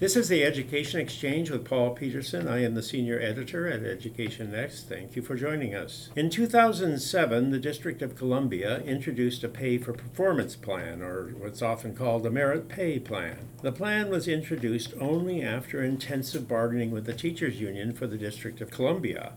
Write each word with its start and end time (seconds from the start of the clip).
This 0.00 0.14
is 0.14 0.28
the 0.28 0.44
Education 0.44 1.00
Exchange 1.00 1.50
with 1.50 1.64
Paul 1.64 1.90
Peterson. 1.90 2.46
I 2.46 2.62
am 2.62 2.76
the 2.76 2.84
senior 2.84 3.20
editor 3.20 3.66
at 3.66 3.82
Education 3.82 4.52
Next. 4.52 4.88
Thank 4.88 5.16
you 5.16 5.22
for 5.22 5.34
joining 5.34 5.74
us. 5.74 6.10
In 6.14 6.30
2007, 6.30 7.50
the 7.50 7.58
District 7.58 8.00
of 8.00 8.14
Columbia 8.14 8.78
introduced 8.82 9.42
a 9.42 9.48
pay 9.48 9.76
for 9.76 9.92
performance 9.92 10.54
plan, 10.54 11.02
or 11.02 11.30
what's 11.30 11.62
often 11.62 11.96
called 11.96 12.24
a 12.24 12.30
merit 12.30 12.68
pay 12.68 13.00
plan. 13.00 13.48
The 13.62 13.72
plan 13.72 14.08
was 14.08 14.28
introduced 14.28 14.94
only 15.00 15.42
after 15.42 15.82
intensive 15.82 16.46
bargaining 16.46 16.92
with 16.92 17.04
the 17.04 17.12
teachers 17.12 17.60
union 17.60 17.92
for 17.92 18.06
the 18.06 18.16
District 18.16 18.60
of 18.60 18.70
Columbia 18.70 19.32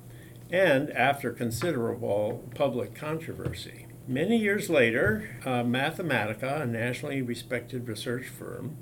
and 0.52 0.92
after 0.92 1.32
considerable 1.32 2.48
public 2.54 2.94
controversy. 2.94 3.88
Many 4.08 4.38
years 4.38 4.70
later, 4.70 5.40
uh, 5.44 5.64
Mathematica, 5.64 6.62
a 6.62 6.66
nationally 6.68 7.24
respected 7.24 7.88
research 7.88 8.28
firm, 8.28 8.78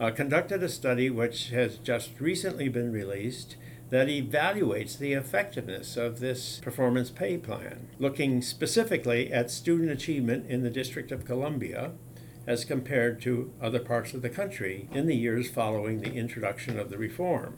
uh, 0.00 0.10
conducted 0.10 0.62
a 0.62 0.68
study 0.68 1.10
which 1.10 1.50
has 1.50 1.78
just 1.78 2.20
recently 2.20 2.68
been 2.68 2.92
released 2.92 3.56
that 3.88 4.08
evaluates 4.08 4.98
the 4.98 5.12
effectiveness 5.12 5.96
of 5.96 6.18
this 6.18 6.58
performance 6.58 7.10
pay 7.10 7.38
plan, 7.38 7.88
looking 7.98 8.42
specifically 8.42 9.32
at 9.32 9.50
student 9.50 9.90
achievement 9.90 10.50
in 10.50 10.62
the 10.62 10.70
District 10.70 11.12
of 11.12 11.24
Columbia 11.24 11.92
as 12.46 12.64
compared 12.64 13.20
to 13.22 13.52
other 13.60 13.80
parts 13.80 14.12
of 14.12 14.22
the 14.22 14.28
country 14.28 14.88
in 14.92 15.06
the 15.06 15.16
years 15.16 15.50
following 15.50 16.00
the 16.00 16.14
introduction 16.14 16.78
of 16.78 16.90
the 16.90 16.98
reform. 16.98 17.56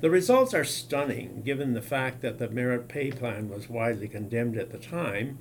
The 0.00 0.10
results 0.10 0.54
are 0.54 0.64
stunning 0.64 1.42
given 1.42 1.74
the 1.74 1.82
fact 1.82 2.22
that 2.22 2.38
the 2.38 2.48
merit 2.48 2.88
pay 2.88 3.10
plan 3.10 3.50
was 3.50 3.68
widely 3.68 4.08
condemned 4.08 4.56
at 4.56 4.70
the 4.70 4.78
time 4.78 5.38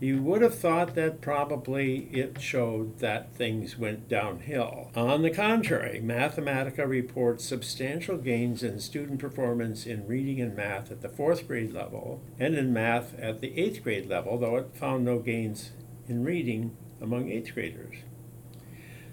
you 0.00 0.22
would 0.22 0.42
have 0.42 0.56
thought 0.56 0.94
that 0.94 1.20
probably 1.20 2.08
it 2.12 2.40
showed 2.40 2.98
that 3.00 3.34
things 3.34 3.76
went 3.76 4.08
downhill. 4.08 4.90
On 4.94 5.22
the 5.22 5.30
contrary, 5.30 6.00
Mathematica 6.02 6.88
reports 6.88 7.44
substantial 7.44 8.16
gains 8.16 8.62
in 8.62 8.78
student 8.78 9.18
performance 9.18 9.86
in 9.86 10.06
reading 10.06 10.40
and 10.40 10.54
math 10.54 10.92
at 10.92 11.00
the 11.02 11.08
fourth 11.08 11.48
grade 11.48 11.72
level 11.72 12.22
and 12.38 12.54
in 12.54 12.72
math 12.72 13.18
at 13.18 13.40
the 13.40 13.58
eighth 13.58 13.82
grade 13.82 14.06
level, 14.06 14.38
though 14.38 14.56
it 14.56 14.76
found 14.76 15.04
no 15.04 15.18
gains 15.18 15.72
in 16.06 16.24
reading 16.24 16.76
among 17.00 17.30
eighth 17.30 17.54
graders. 17.54 17.96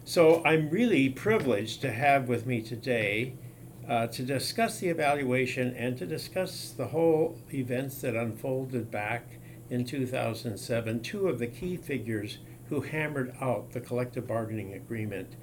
So 0.04 0.44
I'm 0.46 0.70
really 0.70 1.10
privileged 1.10 1.82
to 1.82 1.92
have 1.92 2.28
with 2.28 2.46
me 2.46 2.62
today 2.62 3.34
uh, 3.90 4.06
to 4.08 4.24
discuss 4.24 4.80
the 4.80 4.90
evaluation 4.90 5.76
and 5.76 5.98
to 5.98 6.06
discuss 6.06 6.70
the 6.70 6.88
whole 6.88 7.40
events 7.52 8.02
that 8.02 8.16
unfolded 8.16 8.92
back 8.92 9.40
in 9.70 9.86
2007 9.86 11.02
two 11.02 11.28
of 11.28 11.40
the 11.40 11.48
key 11.48 11.78
figures 11.78 12.40
who 12.70 12.82
hammered 12.82 13.36
out 13.42 13.72
the 13.72 13.80
collective 13.80 14.28
bargaining 14.28 14.74
agreement 14.74 15.36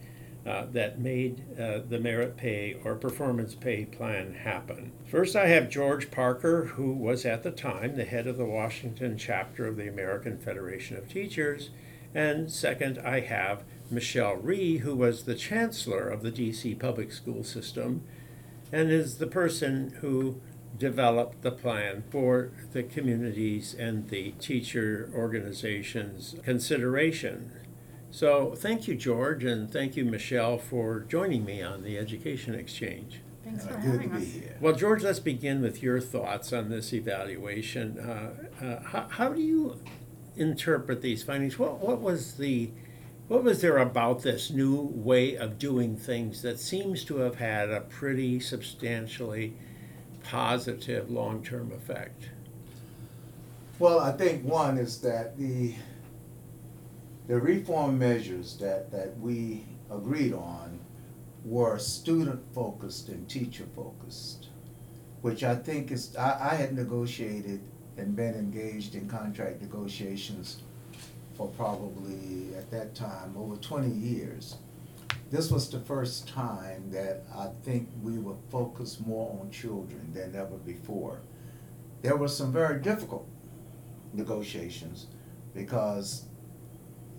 uh, 0.45 0.67
that 0.73 0.99
made 0.99 1.45
uh, 1.59 1.79
the 1.89 2.01
merit 2.01 2.37
pay 2.37 2.77
or 2.85 2.97
performance 2.97 3.55
pay 3.55 3.85
plan 3.85 4.35
happen. 4.35 4.91
First, 5.07 5.37
I 5.37 5.47
have 5.47 5.71
George 5.71 6.11
Parker, 6.11 6.65
who 6.65 6.93
was 6.93 7.25
at 7.25 7.45
the 7.45 7.53
time 7.53 7.95
the 7.97 8.05
head 8.05 8.27
of 8.27 8.39
the 8.39 8.45
Washington 8.45 9.17
chapter 9.17 9.67
of 9.67 9.77
the 9.77 9.89
American 9.89 10.39
Federation 10.39 10.97
of 10.97 11.09
Teachers. 11.09 11.71
And 12.13 12.51
second, 12.51 12.99
I 12.99 13.21
have 13.21 13.63
Michelle 13.89 14.35
Rhee, 14.35 14.79
who 14.79 14.97
was 14.97 15.25
the 15.25 15.37
chancellor 15.37 16.09
of 16.09 16.23
the 16.23 16.33
DC 16.33 16.79
public 16.79 17.13
school 17.13 17.45
system 17.45 18.03
and 18.73 18.91
is 18.91 19.19
the 19.19 19.27
person 19.27 19.99
who 20.01 20.41
develop 20.79 21.41
the 21.43 21.51
plan 21.53 22.05
for 22.11 22.51
the 22.73 22.83
communities 22.83 23.75
and 23.79 24.09
the 24.09 24.33
teacher 24.33 25.11
organizations 25.15 26.35
consideration. 26.45 27.51
So 28.11 28.55
thank 28.55 28.87
you, 28.89 28.95
George, 28.95 29.45
and 29.45 29.71
thank 29.71 29.97
you, 29.97 30.05
Michelle, 30.05 30.59
for 30.59 31.01
joining 31.01 31.45
me 31.45 31.63
on 31.63 31.83
the 31.83 31.97
Education 31.99 32.55
Exchange. 32.55 33.21
Thanks 33.45 33.65
for 33.67 33.73
Uh, 33.75 33.81
having 33.81 34.01
to 34.03 34.09
be 34.17 34.23
us. 34.23 34.33
here. 34.33 34.57
Well, 34.61 34.75
George, 34.75 35.03
let's 35.03 35.19
begin 35.21 35.63
with 35.63 35.83
your 35.83 36.01
thoughts 36.01 36.53
on 36.53 36.69
this 36.69 36.93
evaluation. 36.93 37.99
Uh, 37.99 38.31
uh, 38.65 38.83
how, 38.83 39.07
how 39.09 39.33
do 39.33 39.41
you 39.41 39.77
interpret 40.37 41.01
these 41.03 41.23
findings? 41.23 41.59
What, 41.59 41.81
what 41.81 42.01
was 42.01 42.35
the 42.35 42.71
what 43.29 43.45
was 43.45 43.63
there 43.63 43.79
about 43.79 44.23
this 44.23 44.51
new 44.51 44.75
way 44.95 45.37
of 45.37 45.59
doing 45.59 45.97
things 45.97 46.43
that 46.43 46.59
seems 46.59 47.03
to 47.05 47.19
have 47.19 47.37
had 47.37 47.71
a 47.71 47.81
pretty 47.81 48.41
substantially 48.41 49.55
positive 50.25 51.11
long-term 51.11 51.73
effect? 51.73 52.31
Well, 53.79 54.01
I 54.01 54.13
think 54.13 54.45
one 54.45 54.79
is 54.79 55.01
that 55.01 55.37
the, 55.37 55.75
the 57.27 57.39
reform 57.39 57.99
measures 57.99 58.57
that, 58.59 58.91
that 58.93 59.19
we 59.19 59.65
agreed 59.91 60.33
on 60.33 60.79
were 61.45 61.79
student-focused 61.79 63.09
and 63.09 63.29
teacher-focused, 63.29 64.49
which 65.23 65.43
I 65.43 65.57
think 65.57 65.91
is, 65.91 66.15
I, 66.17 66.53
I 66.53 66.55
had 66.55 66.75
negotiated 66.75 67.61
and 67.97 68.15
been 68.17 68.35
engaged 68.35 68.95
in 68.95 69.09
contract 69.09 69.61
negotiations 69.61 70.63
for 71.35 71.49
probably, 71.49 72.55
at 72.57 72.71
that 72.71 72.95
time, 72.95 73.35
over 73.37 73.57
twenty 73.57 73.91
years. 73.91 74.57
This 75.33 75.51
was 75.51 75.71
the 75.71 75.81
first 75.81 76.29
time 76.29 76.91
that 76.91 77.23
I 77.35 77.49
think 77.63 77.89
we 78.03 78.19
were 78.19 78.37
focused 78.51 79.07
more 79.07 79.41
on 79.41 79.51
children 79.51 80.13
than 80.13 80.37
ever 80.37 80.59
before. 80.59 81.23
There 82.03 82.17
were 82.17 82.29
some 82.29 82.53
very 82.53 82.83
difficult 82.83 83.27
negotiations 84.13 85.07
because 85.55 86.27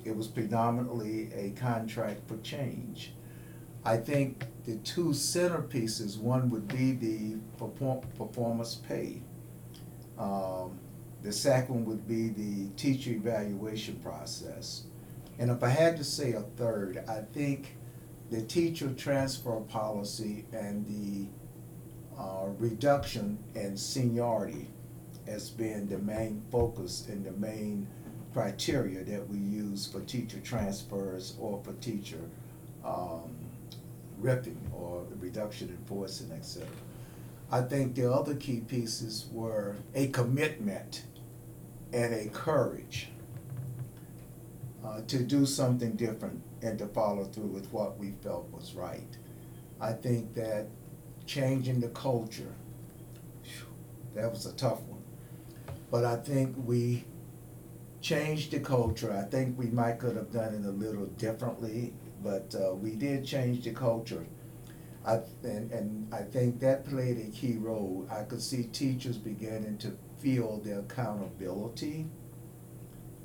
it 0.06 0.16
was 0.16 0.28
predominantly 0.28 1.34
a 1.34 1.59
contract 1.59 2.28
for 2.28 2.38
change. 2.38 3.13
I 3.84 3.97
think 3.97 4.46
the 4.66 4.75
two 4.75 5.07
centerpieces, 5.07 6.19
one 6.19 6.52
would 6.52 6.68
be 6.68 6.91
the 6.91 7.38
perform- 7.57 8.06
performance 8.16 8.75
pay. 8.75 9.23
Um, 10.19 10.78
the 11.23 11.31
second 11.31 11.85
would 11.88 12.07
be 12.07 12.29
the 12.29 12.69
teacher 12.78 13.09
evaluation 13.09 13.96
process. 13.96 14.84
And 15.40 15.50
if 15.50 15.63
I 15.63 15.69
had 15.69 15.97
to 15.97 16.03
say 16.03 16.34
a 16.34 16.41
third, 16.41 17.03
I 17.07 17.22
think 17.34 17.78
the 18.31 18.41
teacher 18.41 18.91
transfer 18.94 19.59
policy 19.61 20.45
and 20.53 20.85
the 20.88 21.28
uh, 22.19 22.47
reduction 22.57 23.38
in 23.56 23.78
seniority 23.78 24.67
has 25.28 25.50
been 25.50 25.88
the 25.88 26.00
main 26.00 26.41
focus 26.51 27.07
and 27.09 27.25
the 27.25 27.31
main 27.34 27.88
criteria 28.34 29.03
that 29.03 29.28
we 29.29 29.38
use 29.38 29.85
for 29.85 30.01
teacher 30.01 30.39
transfers 30.39 31.35
or 31.39 31.61
for 31.63 31.73
teacher 31.73 32.19
um, 32.84 33.35
riffing 34.22 34.57
or 34.73 35.03
reduction 35.19 35.69
in 35.69 35.78
force 35.85 36.22
and 36.22 36.31
et 36.34 36.45
cetera. 36.45 36.67
I 37.51 37.61
think 37.61 37.95
the 37.95 38.11
other 38.11 38.35
key 38.35 38.61
pieces 38.61 39.28
were 39.31 39.75
a 39.94 40.07
commitment 40.07 41.03
and 41.91 42.13
a 42.13 42.28
courage 42.29 43.09
uh, 44.84 45.01
to 45.07 45.19
do 45.19 45.45
something 45.45 45.91
different 45.91 46.41
and 46.63 46.79
to 46.79 46.88
follow 46.88 47.25
through 47.25 47.47
with 47.47 47.72
what 47.72 48.00
we 48.00 48.12
felt 48.24 48.50
was 48.51 48.74
right. 48.74 49.18
I 49.79 49.91
think 49.91 50.34
that 50.35 50.68
changing 51.25 51.81
the 51.81 51.90
culture, 51.90 52.56
that 54.16 54.31
was 54.31 54.46
a 54.46 54.53
tough 54.53 54.81
one. 54.84 55.03
But 55.91 56.06
I 56.06 56.16
think 56.16 56.56
we 56.66 57.03
changed 58.02 58.52
the 58.52 58.59
culture. 58.59 59.13
I 59.13 59.29
think 59.29 59.57
we 59.57 59.68
might 59.68 60.00
could 60.00 60.16
have 60.16 60.31
done 60.31 60.56
it 60.56 60.66
a 60.66 60.72
little 60.72 61.06
differently, 61.06 61.94
but 62.23 62.56
uh, 62.56 62.73
we 62.73 62.91
did 62.96 63.25
change 63.25 63.63
the 63.63 63.72
culture. 63.72 64.25
I, 65.06 65.19
and, 65.44 65.72
and 65.72 66.13
I 66.13 66.22
think 66.22 66.62
that 66.62 66.85
played 66.85 67.18
a 67.18 67.29
key 67.29 67.57
role. 67.57 68.07
I 68.09 68.23
could 68.23 68.41
see 68.41 68.63
teachers 68.63 69.18
beginning 69.18 69.78
to 69.79 69.97
feel 70.19 70.62
the 70.63 70.79
accountability 70.79 72.07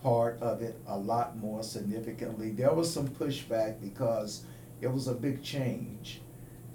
part 0.02 0.40
of 0.40 0.62
it 0.62 0.80
a 0.86 0.96
lot 0.96 1.36
more 1.36 1.62
significantly. 1.62 2.50
There 2.50 2.72
was 2.72 2.92
some 2.92 3.08
pushback 3.08 3.80
because 3.80 4.44
it 4.80 4.88
was 4.88 5.08
a 5.08 5.14
big 5.14 5.42
change 5.42 6.20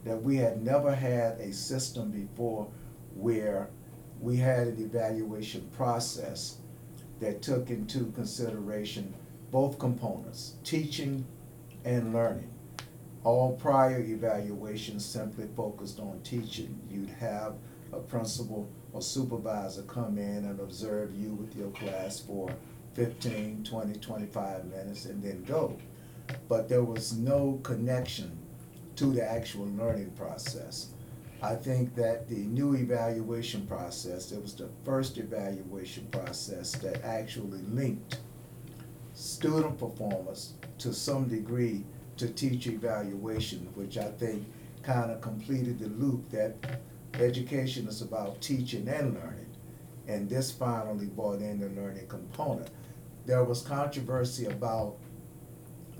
that 0.03 0.21
we 0.21 0.37
had 0.37 0.63
never 0.63 0.93
had 0.93 1.39
a 1.39 1.53
system 1.53 2.11
before 2.11 2.67
where 3.15 3.69
we 4.19 4.37
had 4.37 4.67
an 4.67 4.83
evaluation 4.83 5.69
process 5.75 6.57
that 7.19 7.41
took 7.41 7.69
into 7.69 8.11
consideration 8.11 9.13
both 9.51 9.77
components, 9.79 10.55
teaching 10.63 11.25
and 11.85 12.13
learning. 12.13 12.49
All 13.23 13.55
prior 13.55 13.99
evaluations 13.99 15.05
simply 15.05 15.47
focused 15.55 15.99
on 15.99 16.19
teaching. 16.23 16.79
You'd 16.89 17.09
have 17.11 17.55
a 17.93 17.99
principal 17.99 18.67
or 18.91 19.01
supervisor 19.01 19.83
come 19.83 20.17
in 20.17 20.45
and 20.45 20.59
observe 20.59 21.15
you 21.15 21.33
with 21.33 21.55
your 21.55 21.69
class 21.71 22.19
for 22.19 22.49
15, 22.93 23.63
20, 23.63 23.99
25 23.99 24.65
minutes 24.65 25.05
and 25.05 25.23
then 25.23 25.43
go. 25.43 25.77
But 26.47 26.69
there 26.69 26.83
was 26.83 27.13
no 27.13 27.59
connection 27.63 28.37
to 28.95 29.05
the 29.05 29.23
actual 29.23 29.65
learning 29.65 30.11
process. 30.11 30.89
I 31.41 31.55
think 31.55 31.95
that 31.95 32.29
the 32.29 32.37
new 32.37 32.75
evaluation 32.75 33.67
process, 33.67 34.31
it 34.31 34.41
was 34.41 34.55
the 34.55 34.69
first 34.85 35.17
evaluation 35.17 36.07
process 36.07 36.71
that 36.77 37.03
actually 37.03 37.61
linked 37.63 38.19
student 39.13 39.77
performance 39.77 40.53
to 40.79 40.93
some 40.93 41.27
degree 41.27 41.83
to 42.17 42.29
teacher 42.29 42.71
evaluation, 42.71 43.67
which 43.75 43.97
I 43.97 44.09
think 44.11 44.45
kind 44.83 45.11
of 45.11 45.21
completed 45.21 45.79
the 45.79 45.87
loop 45.87 46.29
that 46.29 46.55
education 47.15 47.87
is 47.87 48.01
about 48.01 48.41
teaching 48.41 48.87
and 48.87 49.13
learning. 49.13 49.45
And 50.07 50.29
this 50.29 50.51
finally 50.51 51.07
brought 51.07 51.41
in 51.41 51.59
the 51.59 51.81
learning 51.81 52.07
component. 52.07 52.69
There 53.25 53.43
was 53.43 53.61
controversy 53.61 54.45
about 54.45 54.97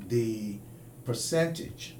the 0.07 0.59
percentage 1.05 1.95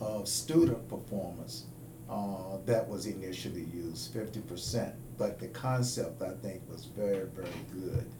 of 0.00 0.28
student 0.28 0.88
performance 0.88 1.64
uh, 2.08 2.58
that 2.66 2.88
was 2.88 3.06
initially 3.06 3.66
used, 3.72 4.12
fifty 4.12 4.40
percent. 4.40 4.94
But 5.18 5.38
the 5.38 5.48
concept, 5.48 6.22
I 6.22 6.34
think, 6.42 6.62
was 6.68 6.84
very, 6.84 7.26
very 7.26 7.48
good. 7.72 8.10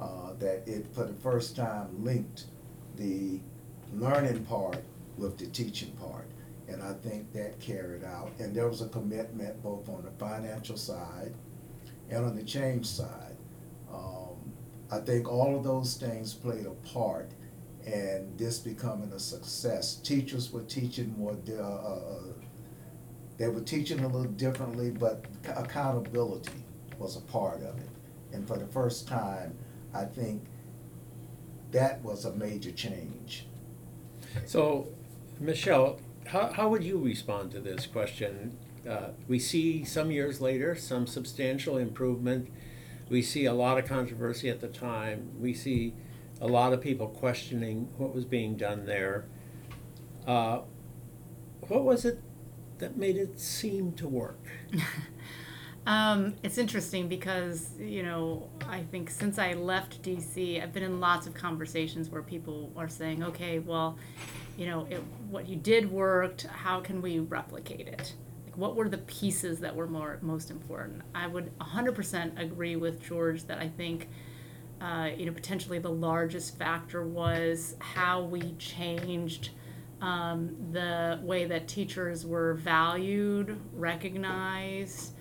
Uh, 0.00 0.32
that 0.40 0.66
it, 0.66 0.86
for 0.92 1.04
the 1.04 1.14
first 1.14 1.54
time, 1.54 2.04
linked 2.04 2.46
the 2.96 3.40
learning 3.94 4.44
part 4.44 4.82
with 5.16 5.38
the 5.38 5.46
teaching 5.46 5.92
part. 5.92 6.26
And 6.68 6.82
I 6.82 6.92
think 6.94 7.32
that 7.32 7.60
carried 7.60 8.02
out. 8.02 8.32
And 8.38 8.54
there 8.54 8.68
was 8.68 8.82
a 8.82 8.88
commitment 8.88 9.62
both 9.62 9.88
on 9.88 10.02
the 10.02 10.10
financial 10.12 10.76
side 10.76 11.34
and 12.10 12.24
on 12.24 12.34
the 12.34 12.42
change 12.42 12.86
side. 12.86 13.31
I 14.92 14.98
think 14.98 15.26
all 15.26 15.56
of 15.56 15.64
those 15.64 15.94
things 15.96 16.34
played 16.34 16.66
a 16.66 16.88
part 16.92 17.30
in 17.86 18.30
this 18.36 18.58
becoming 18.58 19.10
a 19.12 19.18
success. 19.18 19.96
Teachers 19.96 20.52
were 20.52 20.62
teaching 20.62 21.14
more, 21.16 21.34
uh, 21.48 21.62
uh, 21.62 21.64
uh, 21.64 22.18
they 23.38 23.48
were 23.48 23.62
teaching 23.62 24.00
a 24.00 24.06
little 24.06 24.30
differently, 24.32 24.90
but 24.90 25.24
accountability 25.48 26.52
was 26.98 27.16
a 27.16 27.22
part 27.22 27.62
of 27.62 27.78
it. 27.78 27.88
And 28.34 28.46
for 28.46 28.58
the 28.58 28.66
first 28.66 29.08
time, 29.08 29.56
I 29.94 30.04
think 30.04 30.44
that 31.70 32.04
was 32.04 32.26
a 32.26 32.34
major 32.34 32.70
change. 32.70 33.46
So, 34.44 34.88
Michelle, 35.40 36.00
how, 36.26 36.52
how 36.52 36.68
would 36.68 36.84
you 36.84 36.98
respond 36.98 37.50
to 37.52 37.60
this 37.60 37.86
question? 37.86 38.58
Uh, 38.88 39.08
we 39.26 39.38
see 39.38 39.84
some 39.84 40.10
years 40.10 40.42
later 40.42 40.76
some 40.76 41.06
substantial 41.06 41.78
improvement. 41.78 42.50
We 43.08 43.22
see 43.22 43.44
a 43.44 43.52
lot 43.52 43.78
of 43.78 43.86
controversy 43.86 44.48
at 44.48 44.60
the 44.60 44.68
time. 44.68 45.30
We 45.38 45.54
see 45.54 45.94
a 46.40 46.46
lot 46.46 46.72
of 46.72 46.80
people 46.80 47.08
questioning 47.08 47.88
what 47.98 48.14
was 48.14 48.24
being 48.24 48.56
done 48.56 48.86
there. 48.86 49.26
Uh, 50.26 50.60
what 51.68 51.84
was 51.84 52.04
it 52.04 52.20
that 52.78 52.96
made 52.96 53.16
it 53.16 53.38
seem 53.38 53.92
to 53.92 54.08
work? 54.08 54.44
Um, 55.84 56.34
it's 56.44 56.58
interesting 56.58 57.08
because, 57.08 57.72
you 57.78 58.04
know, 58.04 58.48
I 58.68 58.82
think 58.82 59.10
since 59.10 59.38
I 59.38 59.54
left 59.54 60.02
DC, 60.02 60.62
I've 60.62 60.72
been 60.72 60.84
in 60.84 61.00
lots 61.00 61.26
of 61.26 61.34
conversations 61.34 62.08
where 62.08 62.22
people 62.22 62.72
are 62.76 62.88
saying, 62.88 63.24
okay, 63.24 63.58
well, 63.58 63.98
you 64.56 64.66
know, 64.66 64.86
it, 64.88 65.02
what 65.28 65.48
you 65.48 65.56
did 65.56 65.90
worked. 65.90 66.42
How 66.44 66.80
can 66.80 67.02
we 67.02 67.18
replicate 67.18 67.88
it? 67.88 68.14
Like, 68.52 68.58
what 68.58 68.76
were 68.76 68.88
the 68.88 68.98
pieces 68.98 69.60
that 69.60 69.74
were 69.74 69.86
more 69.86 70.18
most 70.20 70.50
important? 70.50 71.02
I 71.14 71.26
would 71.26 71.56
100% 71.58 72.38
agree 72.38 72.76
with 72.76 73.02
George 73.02 73.44
that 73.46 73.58
I 73.58 73.68
think, 73.68 74.08
uh, 74.80 75.08
you 75.16 75.24
know, 75.26 75.32
potentially 75.32 75.78
the 75.78 75.90
largest 75.90 76.58
factor 76.58 77.02
was 77.02 77.76
how 77.78 78.22
we 78.22 78.52
changed 78.58 79.50
um, 80.02 80.54
the 80.72 81.20
way 81.22 81.46
that 81.46 81.68
teachers 81.68 82.26
were 82.26 82.54
valued, 82.54 83.58
recognized 83.72 85.12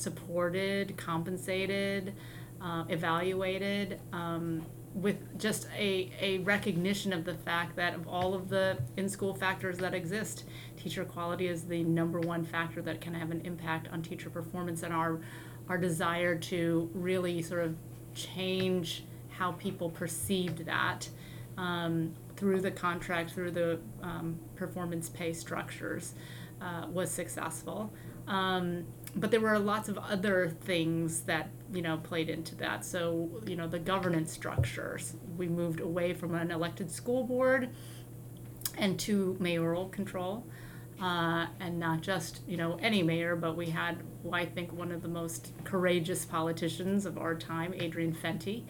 supported, 0.00 0.96
compensated, 0.96 2.14
uh, 2.60 2.84
evaluated, 2.88 4.00
um, 4.12 4.64
with 4.94 5.38
just 5.38 5.68
a, 5.76 6.10
a 6.20 6.38
recognition 6.38 7.12
of 7.12 7.24
the 7.24 7.34
fact 7.34 7.76
that 7.76 7.94
of 7.94 8.08
all 8.08 8.34
of 8.34 8.48
the 8.48 8.78
in 8.96 9.08
school 9.08 9.34
factors 9.34 9.78
that 9.78 9.94
exist, 9.94 10.44
teacher 10.76 11.04
quality 11.04 11.46
is 11.46 11.64
the 11.64 11.84
number 11.84 12.20
one 12.20 12.44
factor 12.44 12.82
that 12.82 13.00
can 13.00 13.14
have 13.14 13.30
an 13.30 13.40
impact 13.44 13.88
on 13.92 14.02
teacher 14.02 14.30
performance 14.30 14.82
and 14.82 14.92
our, 14.92 15.20
our 15.68 15.78
desire 15.78 16.36
to 16.36 16.90
really 16.92 17.40
sort 17.40 17.64
of 17.64 17.76
change 18.14 19.04
how 19.28 19.52
people 19.52 19.90
perceived 19.90 20.66
that 20.66 21.08
um, 21.56 22.12
through 22.36 22.60
the 22.60 22.70
contract, 22.70 23.30
through 23.30 23.50
the 23.52 23.78
um, 24.02 24.38
performance 24.56 25.08
pay 25.08 25.32
structures, 25.32 26.14
uh, 26.60 26.86
was 26.90 27.10
successful. 27.10 27.92
Um, 28.26 28.84
but 29.16 29.30
there 29.30 29.40
were 29.40 29.58
lots 29.58 29.88
of 29.88 29.98
other 29.98 30.56
things 30.62 31.22
that 31.22 31.50
you 31.72 31.82
know 31.82 31.98
played 31.98 32.28
into 32.28 32.54
that. 32.56 32.84
So 32.84 33.42
you 33.46 33.56
know 33.56 33.66
the 33.66 33.78
governance 33.78 34.32
structures. 34.32 35.14
We 35.36 35.48
moved 35.48 35.80
away 35.80 36.14
from 36.14 36.34
an 36.34 36.50
elected 36.50 36.90
school 36.90 37.24
board 37.24 37.70
and 38.78 38.98
to 39.00 39.36
mayoral 39.40 39.88
control, 39.88 40.46
uh, 41.00 41.46
and 41.60 41.78
not 41.78 42.02
just 42.02 42.40
you 42.46 42.56
know 42.56 42.78
any 42.80 43.02
mayor, 43.02 43.36
but 43.36 43.56
we 43.56 43.66
had 43.66 43.98
well, 44.22 44.40
I 44.40 44.46
think 44.46 44.72
one 44.72 44.92
of 44.92 45.02
the 45.02 45.08
most 45.08 45.52
courageous 45.64 46.24
politicians 46.24 47.06
of 47.06 47.18
our 47.18 47.34
time, 47.34 47.74
Adrian 47.74 48.14
Fenty, 48.14 48.64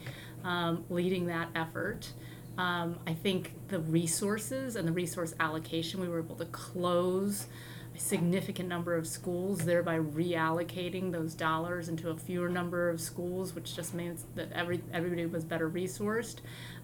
um, 0.45 0.85
leading 0.89 1.27
that 1.27 1.49
effort. 1.55 2.13
Um, 2.59 2.99
I 3.07 3.15
think 3.15 3.55
the 3.69 3.79
resources 3.79 4.77
and 4.77 4.87
the 4.87 4.93
resource 4.93 5.35
allocation, 5.41 6.01
we 6.01 6.09
were 6.09 6.19
able 6.19 6.37
to 6.37 6.45
close 6.47 7.47
a 7.95 7.99
significant 7.99 8.69
number 8.69 8.95
of 8.95 9.07
schools, 9.07 9.61
thereby 9.61 9.99
reallocating 9.99 11.13
those 11.13 11.35
dollars 11.35 11.89
into 11.89 12.11
a 12.11 12.17
fewer 12.17 12.49
number 12.49 12.89
of 12.89 13.01
schools, 13.01 13.55
which 13.55 13.75
just 13.75 13.95
means 13.95 14.27
that 14.35 14.51
every 14.53 14.83
everybody 14.93 15.27
was 15.27 15.45
better 15.45 15.69
resourced. 15.69 16.37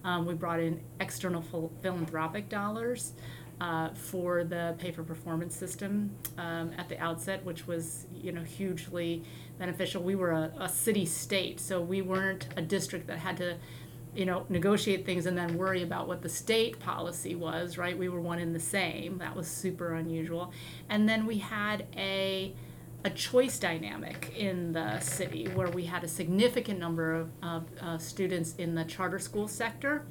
Um, 0.05 0.27
we 0.27 0.35
brought 0.35 0.61
in 0.61 0.81
external 1.01 1.43
phil- 1.43 1.73
philanthropic 1.83 2.49
dollars 2.49 3.13
uh, 3.61 3.91
for 3.95 4.45
the 4.45 4.75
pay 4.79 4.91
for 4.91 5.03
performance 5.03 5.57
system 5.57 6.11
um, 6.39 6.73
at 6.77 6.89
the 6.89 6.99
outset, 6.99 7.45
which 7.45 7.67
was 7.67 8.07
you 8.15 8.33
know 8.33 8.43
hugely 8.43 9.23
beneficial. 9.59 10.03
We 10.03 10.15
were 10.15 10.33
a, 10.33 10.53
a 10.61 10.69
city 10.69 11.07
state, 11.07 11.61
so 11.61 11.81
we 11.81 12.03
weren't 12.03 12.49
a 12.57 12.63
district 12.63 13.07
that 13.07 13.19
had 13.19 13.37
to 13.39 13.57
you 14.17 14.25
know, 14.25 14.47
negotiate 14.49 15.05
things 15.05 15.27
and 15.27 15.37
then 15.37 15.57
worry 15.57 15.83
about 15.83 16.09
what 16.09 16.23
the 16.23 16.29
state 16.29 16.81
policy 16.81 17.35
was, 17.35 17.77
right? 17.77 17.97
We 17.97 18.09
were 18.09 18.21
one 18.21 18.39
in 18.39 18.53
the 18.53 18.61
same. 18.61 19.19
That 19.19 19.37
was 19.37 19.47
super 19.47 19.95
unusual. 19.95 20.53
And 20.89 21.09
then 21.09 21.27
we 21.27 21.39
had 21.39 21.87
a 21.97 22.55
a 23.05 23.11
choice 23.11 23.61
dynamic 23.61 24.35
in 24.37 24.73
the 24.73 24.99
city 24.99 25.47
where 25.55 25.69
we 25.69 25.85
had 25.85 26.03
a 26.03 26.09
significant 26.09 26.81
number 26.81 27.15
of, 27.15 27.31
of 27.41 27.65
uh, 27.81 27.99
students 27.99 28.57
in 28.57 28.75
the 28.75 28.85
charter 28.85 29.21
school 29.21 29.47
sector. 29.47 30.05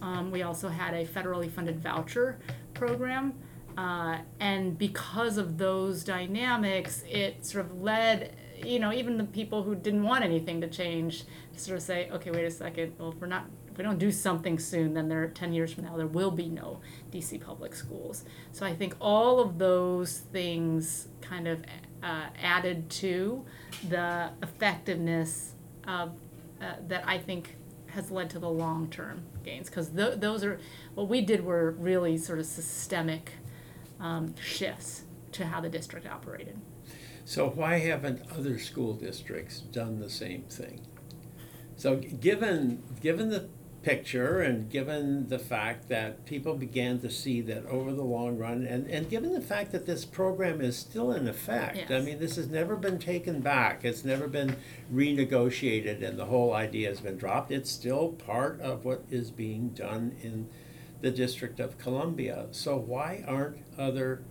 Um, 0.00 0.30
we 0.30 0.42
also 0.42 0.68
had 0.68 0.94
a 0.94 1.04
federally 1.04 1.50
funded 1.50 1.82
voucher 1.82 2.38
program. 2.72 3.34
Uh, 3.76 4.18
and 4.40 4.78
because 4.78 5.36
of 5.36 5.58
those 5.58 6.02
dynamics, 6.02 7.04
it 7.08 7.44
sort 7.44 7.66
of 7.66 7.82
led, 7.82 8.34
you 8.64 8.78
know, 8.78 8.92
even 8.92 9.16
the 9.16 9.24
people 9.24 9.62
who 9.62 9.74
didn't 9.74 10.02
want 10.02 10.24
anything 10.24 10.60
to 10.60 10.68
change 10.68 11.24
sort 11.56 11.76
of 11.76 11.82
say, 11.82 12.10
okay, 12.10 12.30
wait 12.30 12.44
a 12.44 12.50
second, 12.50 12.94
well, 12.98 13.10
if 13.10 13.16
we're 13.16 13.26
not, 13.26 13.46
if 13.70 13.76
we 13.76 13.84
don't 13.84 13.98
do 13.98 14.10
something 14.10 14.58
soon, 14.58 14.94
then 14.94 15.08
there, 15.08 15.28
10 15.28 15.52
years 15.52 15.72
from 15.72 15.84
now, 15.84 15.96
there 15.96 16.06
will 16.06 16.30
be 16.30 16.48
no 16.48 16.80
DC 17.12 17.40
public 17.40 17.74
schools. 17.74 18.24
So 18.52 18.64
I 18.64 18.74
think 18.74 18.94
all 19.00 19.40
of 19.40 19.58
those 19.58 20.18
things 20.32 21.08
kind 21.20 21.46
of 21.46 21.60
uh, 22.02 22.26
added 22.42 22.88
to 22.90 23.44
the 23.88 24.30
effectiveness 24.42 25.52
of, 25.86 26.12
uh, 26.60 26.74
that 26.88 27.04
I 27.06 27.18
think 27.18 27.56
has 27.88 28.10
led 28.10 28.30
to 28.30 28.38
the 28.38 28.48
long 28.48 28.88
term 28.88 29.22
gains 29.44 29.68
because 29.68 29.88
th- 29.88 30.20
those 30.20 30.44
are 30.44 30.60
what 30.94 31.08
we 31.08 31.20
did 31.20 31.44
were 31.44 31.72
really 31.72 32.16
sort 32.16 32.38
of 32.38 32.46
systemic 32.46 33.32
um, 33.98 34.34
shifts 34.36 35.02
to 35.32 35.46
how 35.46 35.60
the 35.60 35.68
district 35.68 36.06
operated. 36.06 36.58
So 37.24 37.48
why 37.48 37.78
haven't 37.78 38.22
other 38.30 38.58
school 38.58 38.94
districts 38.94 39.60
done 39.60 40.00
the 40.00 40.10
same 40.10 40.42
thing? 40.42 40.80
So 41.76 41.96
given 41.96 42.82
given 43.00 43.30
the 43.30 43.48
picture 43.82 44.42
and 44.42 44.68
given 44.68 45.28
the 45.28 45.38
fact 45.38 45.88
that 45.88 46.26
people 46.26 46.54
began 46.54 46.98
to 47.00 47.08
see 47.08 47.40
that 47.40 47.64
over 47.66 47.92
the 47.92 48.02
long 48.02 48.36
run 48.36 48.66
and, 48.66 48.86
and 48.90 49.08
given 49.08 49.32
the 49.32 49.40
fact 49.40 49.72
that 49.72 49.86
this 49.86 50.04
program 50.04 50.60
is 50.60 50.76
still 50.76 51.12
in 51.12 51.26
effect 51.26 51.90
i 51.90 51.98
mean 51.98 52.18
this 52.18 52.36
has 52.36 52.48
never 52.48 52.76
been 52.76 52.98
taken 52.98 53.40
back. 53.40 53.84
It's 53.84 54.04
never 54.04 54.28
been 54.28 54.56
renegotiated 54.92 56.06
and 56.06 56.18
the 56.18 56.26
whole 56.26 56.52
idea 56.52 56.88
has 56.88 57.00
been 57.00 57.16
dropped. 57.16 57.50
It's 57.50 57.70
still 57.70 58.10
part 58.10 58.60
of 58.60 58.84
what 58.84 59.04
is 59.10 59.30
being 59.30 59.70
done 59.70 60.16
in 60.22 60.48
the 61.00 61.10
district 61.10 61.60
of 61.60 61.78
columbia. 61.78 62.46
So 62.50 62.76
why 62.76 63.24
aren't 63.26 63.64
other 63.78 64.22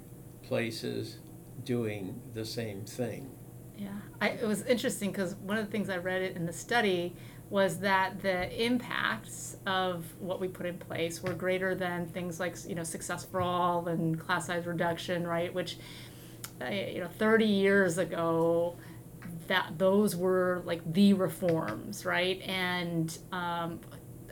places 0.44 1.18
doing 1.64 2.22
the 2.34 2.46
same 2.46 2.84
thing 2.86 3.30
Yeah, 3.78 3.90
I, 4.20 4.30
it 4.30 4.48
was 4.48 4.64
interesting 4.64 5.12
because 5.12 5.36
one 5.36 5.58
of 5.58 5.66
the 5.66 5.72
things 5.72 5.90
I 5.90 5.98
read 5.98 6.22
in 6.22 6.46
the 6.46 6.54
study 6.54 7.16
was 7.50 7.80
that 7.80 8.22
the 8.22 8.64
impacts 8.64 9.58
of 9.66 10.06
what 10.20 10.40
we 10.40 10.48
put 10.48 10.66
in 10.66 10.78
place 10.78 11.24
were 11.24 11.34
greater 11.34 11.74
than 11.74 12.06
things 12.08 12.40
like 12.40 12.56
you 12.68 12.76
know 12.76 12.84
success 12.84 13.26
for 13.26 13.42
all 13.42 13.88
and 13.88 14.20
class 14.20 14.48
size 14.48 14.66
reduction, 14.66 15.26
right? 15.26 15.54
Which 15.54 15.78
uh, 16.62 16.70
you 16.70 17.00
know, 17.00 17.10
30 17.18 17.46
years 17.46 17.98
ago, 17.98 18.76
that 19.48 19.78
those 19.78 20.16
were 20.16 20.62
like 20.66 20.82
the 20.94 21.14
reforms, 21.14 22.06
right? 22.06 22.42
And 22.42 23.18
um, 23.32 23.80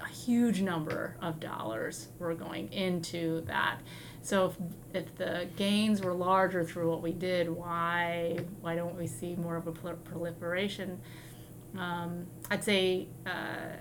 a 0.03 0.07
huge 0.09 0.61
number 0.61 1.15
of 1.21 1.39
dollars 1.39 2.09
were 2.19 2.35
going 2.35 2.71
into 2.71 3.41
that. 3.41 3.79
So 4.27 4.47
if, 4.93 5.05
if 5.05 5.15
the 5.15 5.47
gains 5.55 6.01
were 6.01 6.13
larger 6.13 6.61
through 6.65 6.89
what 6.89 7.01
we 7.01 7.13
did, 7.13 7.49
why 7.49 8.37
why 8.59 8.75
don't 8.75 8.97
we 8.97 9.07
see 9.07 9.37
more 9.37 9.55
of 9.55 9.67
a 9.67 9.71
prol- 9.71 10.03
proliferation? 10.03 10.99
Um, 11.77 12.27
I'd 12.51 12.61
say 12.61 13.07
uh, 13.25 13.77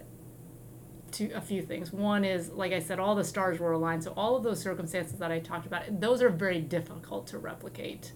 two, 1.11 1.33
a 1.35 1.41
few 1.41 1.63
things. 1.63 1.93
One 1.93 2.25
is, 2.25 2.51
like 2.51 2.73
I 2.73 2.79
said, 2.79 3.01
all 3.01 3.17
the 3.17 3.25
stars 3.25 3.59
were 3.59 3.73
aligned. 3.73 4.05
So 4.05 4.13
all 4.17 4.37
of 4.37 4.45
those 4.45 4.61
circumstances 4.61 5.19
that 5.19 5.33
I 5.33 5.41
talked 5.41 5.67
about, 5.67 6.01
those 6.01 6.23
are 6.23 6.31
very 6.31 6.61
difficult 6.61 7.27
to 7.29 7.39
replicate. 7.39 8.13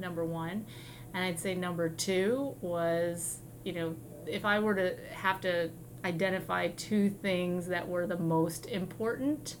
Number 0.00 0.24
one, 0.24 0.66
and 1.14 1.22
I'd 1.22 1.38
say 1.38 1.54
number 1.54 1.88
two 1.88 2.56
was, 2.60 3.38
you 3.62 3.72
know, 3.72 3.94
if 4.26 4.44
I 4.44 4.58
were 4.58 4.74
to 4.74 4.96
have 5.12 5.40
to 5.42 5.70
identify 6.04 6.70
two 6.70 7.08
things 7.08 7.68
that 7.68 7.86
were 7.86 8.08
the 8.08 8.18
most 8.18 8.66
important 8.66 9.58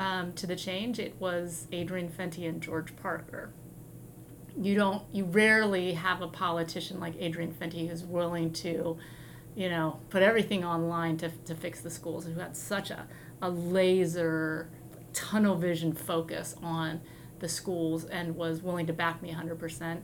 um, 0.00 0.32
to 0.34 0.46
the 0.46 0.56
change, 0.56 0.98
it 0.98 1.14
was 1.18 1.66
Adrian 1.72 2.08
Fenty 2.08 2.48
and 2.48 2.60
George 2.60 2.94
Parker. 2.96 3.50
You 4.56 4.74
don't, 4.74 5.02
you 5.12 5.24
rarely 5.24 5.94
have 5.94 6.22
a 6.22 6.28
politician 6.28 7.00
like 7.00 7.14
Adrian 7.18 7.52
Fenty 7.52 7.88
who's 7.88 8.04
willing 8.04 8.52
to, 8.54 8.98
you 9.54 9.68
know, 9.68 10.00
put 10.10 10.22
everything 10.22 10.64
online 10.64 11.16
to, 11.18 11.30
to 11.46 11.54
fix 11.54 11.80
the 11.80 11.90
schools, 11.90 12.26
who 12.26 12.34
had 12.34 12.56
such 12.56 12.90
a, 12.90 13.06
a 13.42 13.50
laser, 13.50 14.68
tunnel 15.12 15.56
vision 15.56 15.92
focus 15.92 16.54
on 16.62 17.00
the 17.40 17.48
schools 17.48 18.04
and 18.04 18.36
was 18.36 18.62
willing 18.62 18.86
to 18.86 18.92
back 18.92 19.22
me 19.22 19.32
100%. 19.32 20.00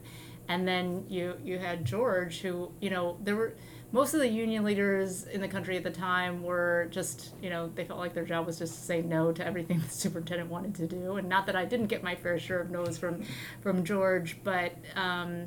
And 0.47 0.67
then 0.67 1.05
you, 1.09 1.37
you 1.43 1.57
had 1.57 1.85
George, 1.85 2.39
who, 2.41 2.71
you 2.79 2.89
know, 2.89 3.17
there 3.23 3.35
were 3.35 3.55
most 3.95 4.13
of 4.13 4.19
the 4.19 4.27
union 4.27 4.65
leaders 4.65 5.23
in 5.23 5.39
the 5.39 5.47
country 5.47 5.77
at 5.77 5.83
the 5.83 5.89
time 5.89 6.43
were 6.43 6.89
just, 6.91 7.33
you 7.41 7.49
know, 7.49 7.71
they 7.75 7.85
felt 7.85 7.97
like 7.97 8.13
their 8.13 8.25
job 8.25 8.45
was 8.45 8.59
just 8.59 8.75
to 8.75 8.81
say 8.81 9.01
no 9.01 9.31
to 9.31 9.47
everything 9.47 9.79
the 9.87 9.89
superintendent 9.89 10.49
wanted 10.49 10.75
to 10.75 10.85
do. 10.85 11.15
And 11.15 11.29
not 11.29 11.45
that 11.45 11.55
I 11.55 11.63
didn't 11.63 11.87
get 11.87 12.03
my 12.03 12.13
fair 12.13 12.37
share 12.37 12.59
of 12.59 12.69
no's 12.69 12.97
from, 12.97 13.23
from 13.61 13.85
George, 13.85 14.37
but, 14.43 14.73
um, 14.97 15.45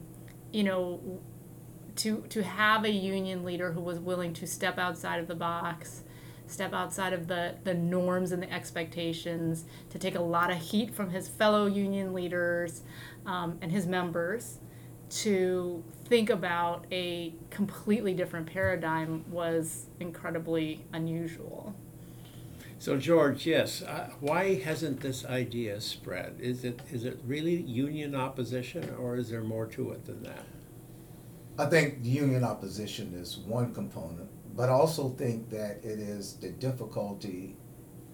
you 0.50 0.64
know, 0.64 1.21
to 1.97 2.23
to 2.31 2.43
have 2.43 2.85
a 2.85 2.90
union 2.90 3.45
leader 3.45 3.73
who 3.73 3.83
was 3.83 3.99
willing 3.99 4.33
to 4.33 4.47
step 4.47 4.78
outside 4.78 5.19
of 5.19 5.26
the 5.26 5.35
box 5.35 6.05
step 6.47 6.73
outside 6.73 7.12
of 7.12 7.26
the 7.26 7.57
the 7.64 7.75
norms 7.75 8.31
and 8.31 8.40
the 8.40 8.52
expectations 8.52 9.64
to 9.90 9.99
take 9.99 10.14
a 10.14 10.23
lot 10.23 10.49
of 10.49 10.59
heat 10.59 10.95
from 10.95 11.11
his 11.11 11.26
fellow 11.26 11.67
union 11.67 12.14
leaders 12.14 12.83
um, 13.26 13.59
and 13.61 13.73
his 13.73 13.85
members 13.85 14.61
to 15.11 15.83
think 16.09 16.31
about 16.31 16.87
a 16.93 17.35
completely 17.50 18.15
different 18.15 18.47
paradigm 18.47 19.25
was 19.31 19.87
incredibly 20.00 20.85
unusual 20.93 21.75
So 22.79 22.97
George, 22.99 23.47
yes, 23.47 23.83
uh, 23.83 24.11
why 24.21 24.55
hasn't 24.57 25.00
this 25.00 25.25
idea 25.27 25.81
spread? 25.81 26.37
Is 26.41 26.65
it 26.65 26.81
is 26.93 27.05
it 27.05 27.21
really 27.27 27.57
union 27.57 28.15
opposition, 28.15 28.95
or 29.00 29.17
is 29.17 29.31
there 29.31 29.43
more 29.43 29.67
to 29.69 29.93
it 29.93 30.07
than 30.07 30.23
that? 30.25 30.45
I 31.59 31.67
think 31.67 32.03
the 32.05 32.11
union 32.11 32.45
opposition 32.45 33.15
is 33.15 33.38
one 33.38 33.75
component, 33.75 34.31
but 34.57 34.69
I 34.69 34.73
also 34.73 35.11
think 35.11 35.50
that 35.50 35.79
it 35.85 35.99
is 35.99 36.35
the 36.35 36.50
difficulty 36.50 37.57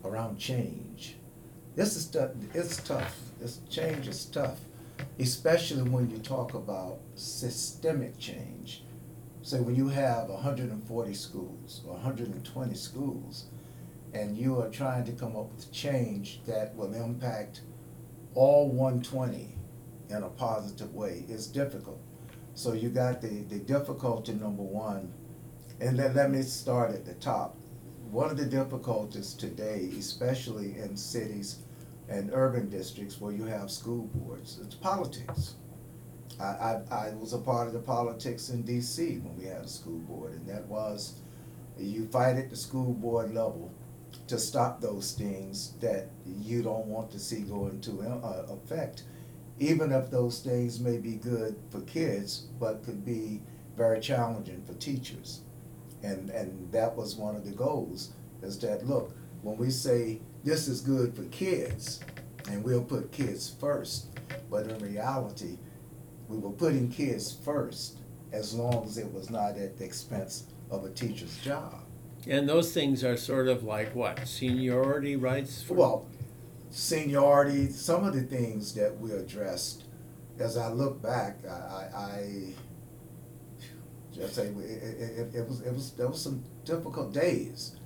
around 0.04 0.38
change. 0.38 1.16
This 1.76 1.96
is 1.96 2.06
tough, 2.06 2.30
it's 2.54 2.78
tough, 2.78 3.16
this 3.40 3.60
change 3.68 4.08
is 4.08 4.26
tough, 4.26 4.60
especially 5.18 5.82
when 5.82 6.10
you 6.10 6.18
talk 6.18 6.54
about 6.54 6.98
systemic 7.14 8.18
change. 8.18 8.84
So 9.42 9.60
when 9.62 9.74
you 9.74 9.88
have 9.88 10.30
hundred 10.30 10.70
and 10.70 10.86
forty 10.86 11.14
schools, 11.14 11.82
or 11.86 11.98
hundred 11.98 12.28
and 12.28 12.44
twenty 12.44 12.74
schools, 12.74 13.46
and 14.12 14.36
you 14.38 14.60
are 14.60 14.70
trying 14.70 15.04
to 15.04 15.12
come 15.12 15.36
up 15.36 15.52
with 15.52 15.72
change 15.72 16.40
that 16.46 16.74
will 16.76 16.94
impact 16.94 17.60
all 18.34 18.70
one 18.70 19.02
twenty 19.02 19.58
in 20.08 20.22
a 20.22 20.28
positive 20.28 20.94
way, 20.94 21.24
it's 21.28 21.46
difficult. 21.46 22.00
So 22.54 22.72
you 22.72 22.88
got 22.88 23.20
the, 23.20 23.42
the 23.48 23.58
difficulty 23.58 24.32
number 24.32 24.62
one, 24.62 25.12
and 25.80 25.98
then 25.98 26.14
let 26.14 26.30
me 26.30 26.42
start 26.42 26.92
at 26.92 27.04
the 27.04 27.14
top. 27.14 27.56
One 28.10 28.30
of 28.30 28.36
the 28.36 28.46
difficulties 28.46 29.34
today, 29.34 29.90
especially 29.98 30.76
in 30.78 30.96
cities 30.96 31.58
and 32.08 32.30
urban 32.32 32.68
districts 32.68 33.20
where 33.20 33.32
you 33.32 33.44
have 33.44 33.70
school 33.70 34.08
boards, 34.14 34.58
it's 34.62 34.74
politics. 34.74 35.54
I, 36.40 36.44
I, 36.44 36.82
I 36.90 37.14
was 37.14 37.32
a 37.32 37.38
part 37.38 37.68
of 37.68 37.72
the 37.72 37.78
politics 37.78 38.50
in 38.50 38.64
DC 38.64 39.22
when 39.22 39.36
we 39.36 39.44
had 39.44 39.62
a 39.62 39.68
school 39.68 40.00
board, 40.00 40.32
and 40.32 40.46
that 40.48 40.66
was 40.66 41.20
you 41.78 42.06
fight 42.06 42.36
at 42.36 42.50
the 42.50 42.56
school 42.56 42.92
board 42.92 43.34
level 43.34 43.72
to 44.28 44.38
stop 44.38 44.80
those 44.80 45.12
things 45.12 45.72
that 45.80 46.08
you 46.24 46.62
don't 46.62 46.86
want 46.86 47.10
to 47.10 47.18
see 47.18 47.40
go 47.40 47.66
into 47.66 48.00
uh, 48.00 48.46
effect 48.48 49.02
even 49.58 49.92
if 49.92 50.10
those 50.10 50.40
things 50.40 50.80
may 50.80 50.98
be 50.98 51.14
good 51.14 51.56
for 51.70 51.80
kids, 51.82 52.46
but 52.58 52.82
could 52.84 53.04
be 53.04 53.40
very 53.76 54.00
challenging 54.00 54.62
for 54.64 54.74
teachers. 54.74 55.40
And, 56.02 56.30
and 56.30 56.70
that 56.72 56.94
was 56.96 57.16
one 57.16 57.36
of 57.36 57.44
the 57.44 57.52
goals, 57.52 58.12
is 58.42 58.58
that, 58.60 58.86
look, 58.86 59.16
when 59.42 59.56
we 59.56 59.70
say 59.70 60.20
this 60.44 60.68
is 60.68 60.82
good 60.82 61.16
for 61.16 61.24
kids, 61.24 62.00
and 62.50 62.62
we'll 62.62 62.84
put 62.84 63.10
kids 63.10 63.54
first, 63.58 64.08
but 64.50 64.66
in 64.66 64.78
reality, 64.78 65.56
we 66.28 66.36
were 66.36 66.50
putting 66.50 66.90
kids 66.90 67.32
first 67.44 67.98
as 68.32 68.54
long 68.54 68.84
as 68.84 68.98
it 68.98 69.10
was 69.12 69.30
not 69.30 69.56
at 69.56 69.78
the 69.78 69.84
expense 69.84 70.44
of 70.70 70.84
a 70.84 70.90
teacher's 70.90 71.38
job. 71.38 71.80
And 72.26 72.48
those 72.48 72.72
things 72.72 73.04
are 73.04 73.16
sort 73.16 73.48
of 73.48 73.64
like 73.64 73.94
what 73.94 74.26
seniority 74.26 75.16
rights. 75.16 75.62
For, 75.62 75.74
Well, 75.74 76.06
seniority, 76.70 77.70
some 77.70 78.04
of 78.04 78.14
the 78.14 78.22
things 78.22 78.74
that 78.74 78.98
we 78.98 79.12
addressed, 79.12 79.84
as 80.38 80.56
I 80.56 80.68
look 80.68 81.00
back, 81.00 81.38
I, 81.48 81.88
I, 81.96 82.54
say, 84.28 84.46
it, 84.46 84.52
it, 84.52 85.34
it 85.34 85.48
was, 85.48 85.60
it 85.62 85.72
was, 85.72 85.92
there 85.92 86.08
was 86.08 86.20
some 86.20 86.44
difficult 86.64 87.14
days. 87.14 87.76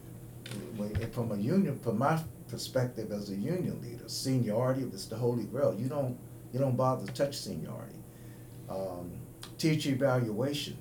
From 1.12 1.32
a 1.32 1.36
union, 1.36 1.78
from 1.78 1.98
my 1.98 2.18
perspective 2.48 3.12
as 3.12 3.30
a 3.30 3.36
union 3.36 3.80
leader, 3.82 4.08
seniority 4.08 4.84
was 4.84 5.08
the 5.08 5.16
holy 5.16 5.44
grail. 5.44 5.74
You 5.78 5.88
don't, 5.88 6.18
you 6.52 6.58
don't 6.58 6.76
bother 6.76 7.06
to 7.06 7.12
touch 7.12 7.36
seniority. 7.36 7.98
Um, 8.68 9.12
teacher 9.58 9.90
evaluation, 9.90 10.76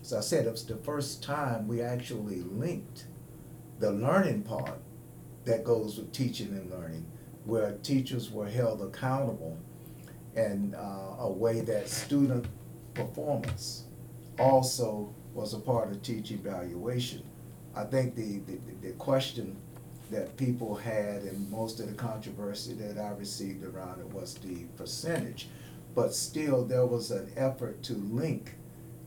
as 0.00 0.12
I 0.12 0.20
said, 0.20 0.46
it 0.46 0.50
was 0.50 0.64
the 0.64 0.76
first 0.76 1.22
time 1.22 1.68
we 1.68 1.82
actually 1.82 2.42
linked 2.42 3.06
the 3.78 3.92
learning 3.92 4.42
part 4.42 4.80
that 5.44 5.64
goes 5.64 5.98
with 5.98 6.12
teaching 6.12 6.48
and 6.48 6.70
learning, 6.70 7.06
where 7.44 7.72
teachers 7.82 8.30
were 8.30 8.48
held 8.48 8.82
accountable 8.82 9.56
in 10.34 10.74
uh, 10.74 11.16
a 11.20 11.30
way 11.30 11.60
that 11.60 11.88
student 11.88 12.46
performance 12.94 13.84
also 14.38 15.14
was 15.34 15.54
a 15.54 15.58
part 15.58 15.90
of 15.90 16.02
teacher 16.02 16.34
evaluation. 16.34 17.22
I 17.74 17.84
think 17.84 18.14
the, 18.14 18.38
the, 18.40 18.58
the 18.82 18.92
question 18.94 19.56
that 20.10 20.36
people 20.36 20.74
had 20.74 21.22
and 21.22 21.50
most 21.50 21.80
of 21.80 21.88
the 21.88 21.94
controversy 21.94 22.72
that 22.74 22.98
I 22.98 23.10
received 23.10 23.64
around 23.64 24.00
it 24.00 24.12
was 24.12 24.34
the 24.34 24.64
percentage. 24.76 25.48
But 25.94 26.14
still, 26.14 26.64
there 26.64 26.86
was 26.86 27.10
an 27.10 27.30
effort 27.36 27.82
to 27.84 27.94
link 27.94 28.54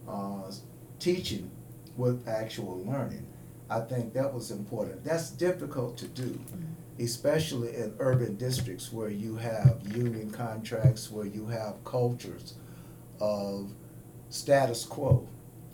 uh, 0.07 0.51
teaching 0.99 1.49
with 1.97 2.27
actual 2.27 2.83
learning. 2.85 3.25
I 3.69 3.79
think 3.79 4.13
that 4.13 4.33
was 4.33 4.51
important. 4.51 5.03
That's 5.03 5.29
difficult 5.29 5.97
to 5.99 6.07
do, 6.07 6.39
especially 6.99 7.75
in 7.75 7.93
urban 7.99 8.35
districts 8.35 8.91
where 8.91 9.09
you 9.09 9.37
have 9.37 9.81
union 9.95 10.29
contracts, 10.29 11.09
where 11.09 11.25
you 11.25 11.47
have 11.47 11.83
cultures 11.85 12.55
of 13.21 13.71
status 14.29 14.85
quo. 14.85 15.27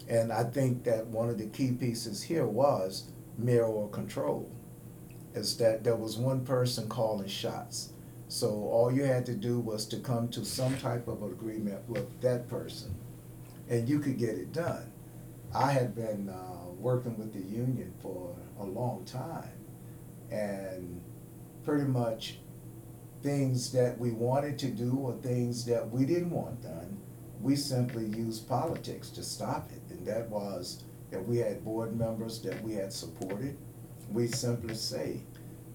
And 0.08 0.32
I 0.32 0.44
think 0.44 0.84
that 0.84 1.08
one 1.08 1.30
of 1.30 1.38
the 1.38 1.48
key 1.48 1.72
pieces 1.72 2.22
here 2.22 2.46
was 2.46 3.10
mayoral 3.38 3.88
control, 3.88 4.50
is 5.38 5.56
that 5.58 5.84
there 5.84 5.96
was 5.96 6.18
one 6.18 6.44
person 6.44 6.90
calling 6.90 7.28
shots. 7.28 7.94
So 8.28 8.50
all 8.50 8.92
you 8.92 9.04
had 9.04 9.26
to 9.28 9.36
do 9.36 9.60
was 9.60 9.86
to 9.88 9.98
come 9.98 10.28
to 10.30 10.44
some 10.44 10.76
type 10.78 11.08
of 11.08 11.24
agreement 11.24 11.88
with 11.88 12.20
that 12.22 12.50
person, 12.50 12.94
and 13.70 13.88
you 13.88 14.00
could 14.00 14.18
get 14.18 14.32
it 14.32 14.52
done. 14.52 14.92
I 15.56 15.72
had 15.72 15.96
been 15.96 16.28
uh, 16.28 16.72
working 16.78 17.18
with 17.18 17.32
the 17.32 17.40
union 17.40 17.94
for 18.02 18.36
a 18.60 18.66
long 18.66 19.06
time, 19.06 19.66
and 20.30 21.02
pretty 21.64 21.86
much 21.86 22.40
things 23.24 23.72
that 23.72 23.98
we 23.98 24.12
wanted 24.12 24.60
to 24.60 24.68
do 24.68 24.94
or 24.98 25.14
things 25.14 25.66
that 25.66 25.90
we 25.90 26.06
didn't 26.06 26.32
want 26.32 26.62
done, 26.62 26.98
we 27.42 27.56
simply 27.56 28.06
used 28.06 28.48
politics 28.48 29.10
to 29.12 29.24
stop 29.24 29.70
it. 29.72 29.82
And 29.90 30.06
that 30.06 30.30
was 30.30 30.84
that 31.12 31.26
we 31.26 31.38
had 31.38 31.64
board 31.64 31.98
members 31.98 32.42
that 32.42 32.62
we 32.62 32.74
had 32.74 32.92
supported. 32.92 33.58
We 34.12 34.28
simply 34.28 34.76
say, 34.76 35.22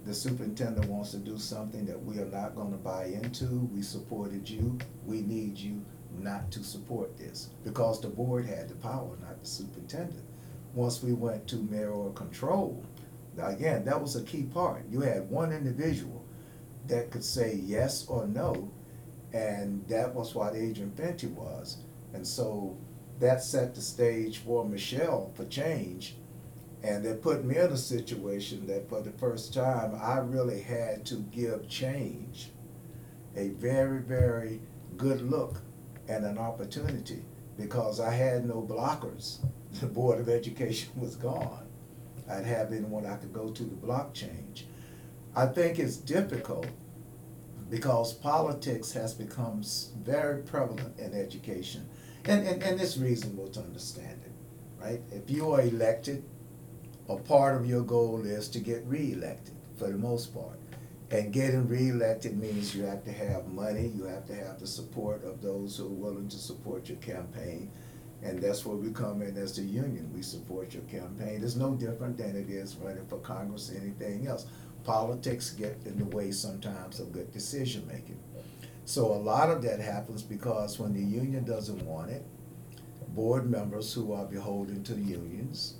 the 0.05 0.15
superintendent 0.15 0.89
wants 0.89 1.12
to 1.12 1.19
do 1.19 1.39
something 1.39 1.87
that 1.87 2.03
we 2.03 2.19
are 2.19 2.27
not 2.27 2.57
gonna 2.57 2.77
buy 2.77 3.05
into, 3.05 3.69
we 3.73 3.83
supported 3.83 4.49
you, 4.49 4.79
we 5.07 5.21
need 5.21 5.57
you 5.57 5.85
not 6.19 6.51
to 6.53 6.65
support 6.65 7.17
this, 7.17 7.51
because 7.65 8.01
the 8.01 8.09
board 8.09 8.45
had 8.47 8.69
the 8.69 8.75
power, 8.77 9.17
not 9.21 9.41
the 9.41 9.47
superintendent. 9.47 10.25
Once 10.75 11.03
we 11.03 11.12
went 11.12 11.47
to 11.49 11.57
mayoral 11.57 12.12
control, 12.12 12.85
now 13.37 13.47
again, 13.47 13.85
that 13.85 14.01
was 14.01 14.17
a 14.17 14.25
key 14.25 14.43
part, 14.43 14.85
you 14.91 15.01
had 15.01 15.31
one 15.31 15.53
individual 15.53 16.25
that 16.89 17.11
could 17.11 17.25
say 17.25 17.55
yes 17.55 18.07
or 18.09 18.27
no, 18.27 18.73
and 19.33 19.87
that 19.89 20.15
was 20.15 20.35
what 20.35 20.55
Adrian 20.55 20.91
Fenty 20.91 21.31
was. 21.31 21.79
And 22.12 22.27
so 22.27 22.77
that 23.21 23.43
set 23.43 23.75
the 23.75 23.81
stage 23.81 24.39
for 24.39 24.69
Michelle 24.69 25.31
for 25.35 25.45
change. 25.45 26.17
And 26.83 27.07
it 27.07 27.23
put 27.23 27.45
me 27.45 27.57
in 27.57 27.71
a 27.71 27.77
situation 27.77 28.67
that 28.67 28.89
for 28.89 29.01
the 29.01 29.12
first 29.12 29.55
time, 29.55 29.95
I 30.01 30.19
really 30.19 30.61
had 30.61 31.07
to 31.07 31.17
give 31.31 31.69
change 31.69 32.51
a 33.37 33.49
very, 33.51 34.01
very 34.01 34.61
good 34.97 35.23
look 35.31 35.62
and 36.09 36.25
an 36.25 36.39
opportunity 36.39 37.25
because 37.57 38.01
I 38.01 38.11
had 38.12 38.47
no 38.47 38.62
blockers. 38.62 39.39
The 39.81 39.87
Board 39.87 40.21
of 40.21 40.29
Education 40.29 40.91
was 41.01 41.17
gone. 41.17 41.67
I'd 42.31 42.45
have 42.45 42.73
anyone 42.73 43.07
I 43.07 43.17
could 43.17 43.33
go 43.33 43.49
to 43.49 43.65
to 43.65 43.65
block 43.65 44.12
change. 44.12 44.67
I 45.35 45.47
think 45.47 45.79
it's 45.79 45.97
difficult 45.97 46.67
because 47.71 48.12
politics 48.12 48.93
has 48.93 49.15
become 49.15 49.62
very 50.05 50.43
prevalent 50.43 50.99
in 50.99 51.15
education. 51.15 51.89
And, 52.27 52.47
and, 52.47 52.62
and 52.62 52.79
it's 52.79 52.99
reasonable 52.99 53.49
to 53.49 53.61
understand 53.61 54.21
it, 54.27 54.33
right? 54.79 55.01
If 55.11 55.31
you 55.31 55.51
are 55.53 55.62
elected, 55.62 56.23
a 57.16 57.21
part 57.23 57.61
of 57.61 57.66
your 57.66 57.83
goal 57.83 58.23
is 58.25 58.49
to 58.49 58.61
get 58.61 58.85
reelected 58.87 59.54
for 59.76 59.88
the 59.88 59.99
most 59.99 60.35
part. 60.35 60.59
And 61.11 61.33
getting 61.33 61.69
reelected 61.69 62.38
means 62.38 62.75
you 62.75 62.85
have 62.85 63.04
to 63.04 63.12
have 63.12 63.47
money, 63.49 63.92
you 63.95 64.04
have 64.04 64.26
to 64.26 64.35
have 64.35 64.59
the 64.59 64.66
support 64.66 65.25
of 65.25 65.42
those 65.42 65.76
who 65.76 65.87
are 65.87 65.88
willing 65.88 66.28
to 66.28 66.38
support 66.38 66.88
your 66.88 66.99
campaign. 66.99 67.71
And 68.23 68.40
that's 68.40 68.64
where 68.64 68.76
we 68.76 68.90
come 68.92 69.21
in 69.21 69.37
as 69.37 69.57
the 69.57 69.62
union. 69.62 70.11
We 70.14 70.23
support 70.23 70.73
your 70.73 70.85
campaign. 70.85 71.42
It's 71.42 71.57
no 71.57 71.75
different 71.75 72.16
than 72.16 72.37
it 72.37 72.49
is 72.49 72.76
running 72.76 73.07
for 73.07 73.19
Congress 73.19 73.71
or 73.71 73.81
anything 73.81 74.26
else. 74.26 74.47
Politics 74.85 75.50
get 75.50 75.78
in 75.85 75.99
the 75.99 76.16
way 76.16 76.31
sometimes 76.31 76.99
of 76.99 77.12
good 77.12 77.31
decision 77.33 77.87
making. 77.87 78.19
So 78.85 79.12
a 79.12 79.14
lot 79.14 79.50
of 79.50 79.62
that 79.62 79.81
happens 79.81 80.23
because 80.23 80.78
when 80.78 80.95
the 80.95 81.02
union 81.02 81.45
doesn't 81.45 81.85
want 81.85 82.11
it, 82.11 82.25
board 83.09 83.50
members 83.50 83.92
who 83.92 84.12
are 84.12 84.25
beholden 84.25 84.83
to 84.85 84.95
the 84.95 85.02
unions, 85.02 85.75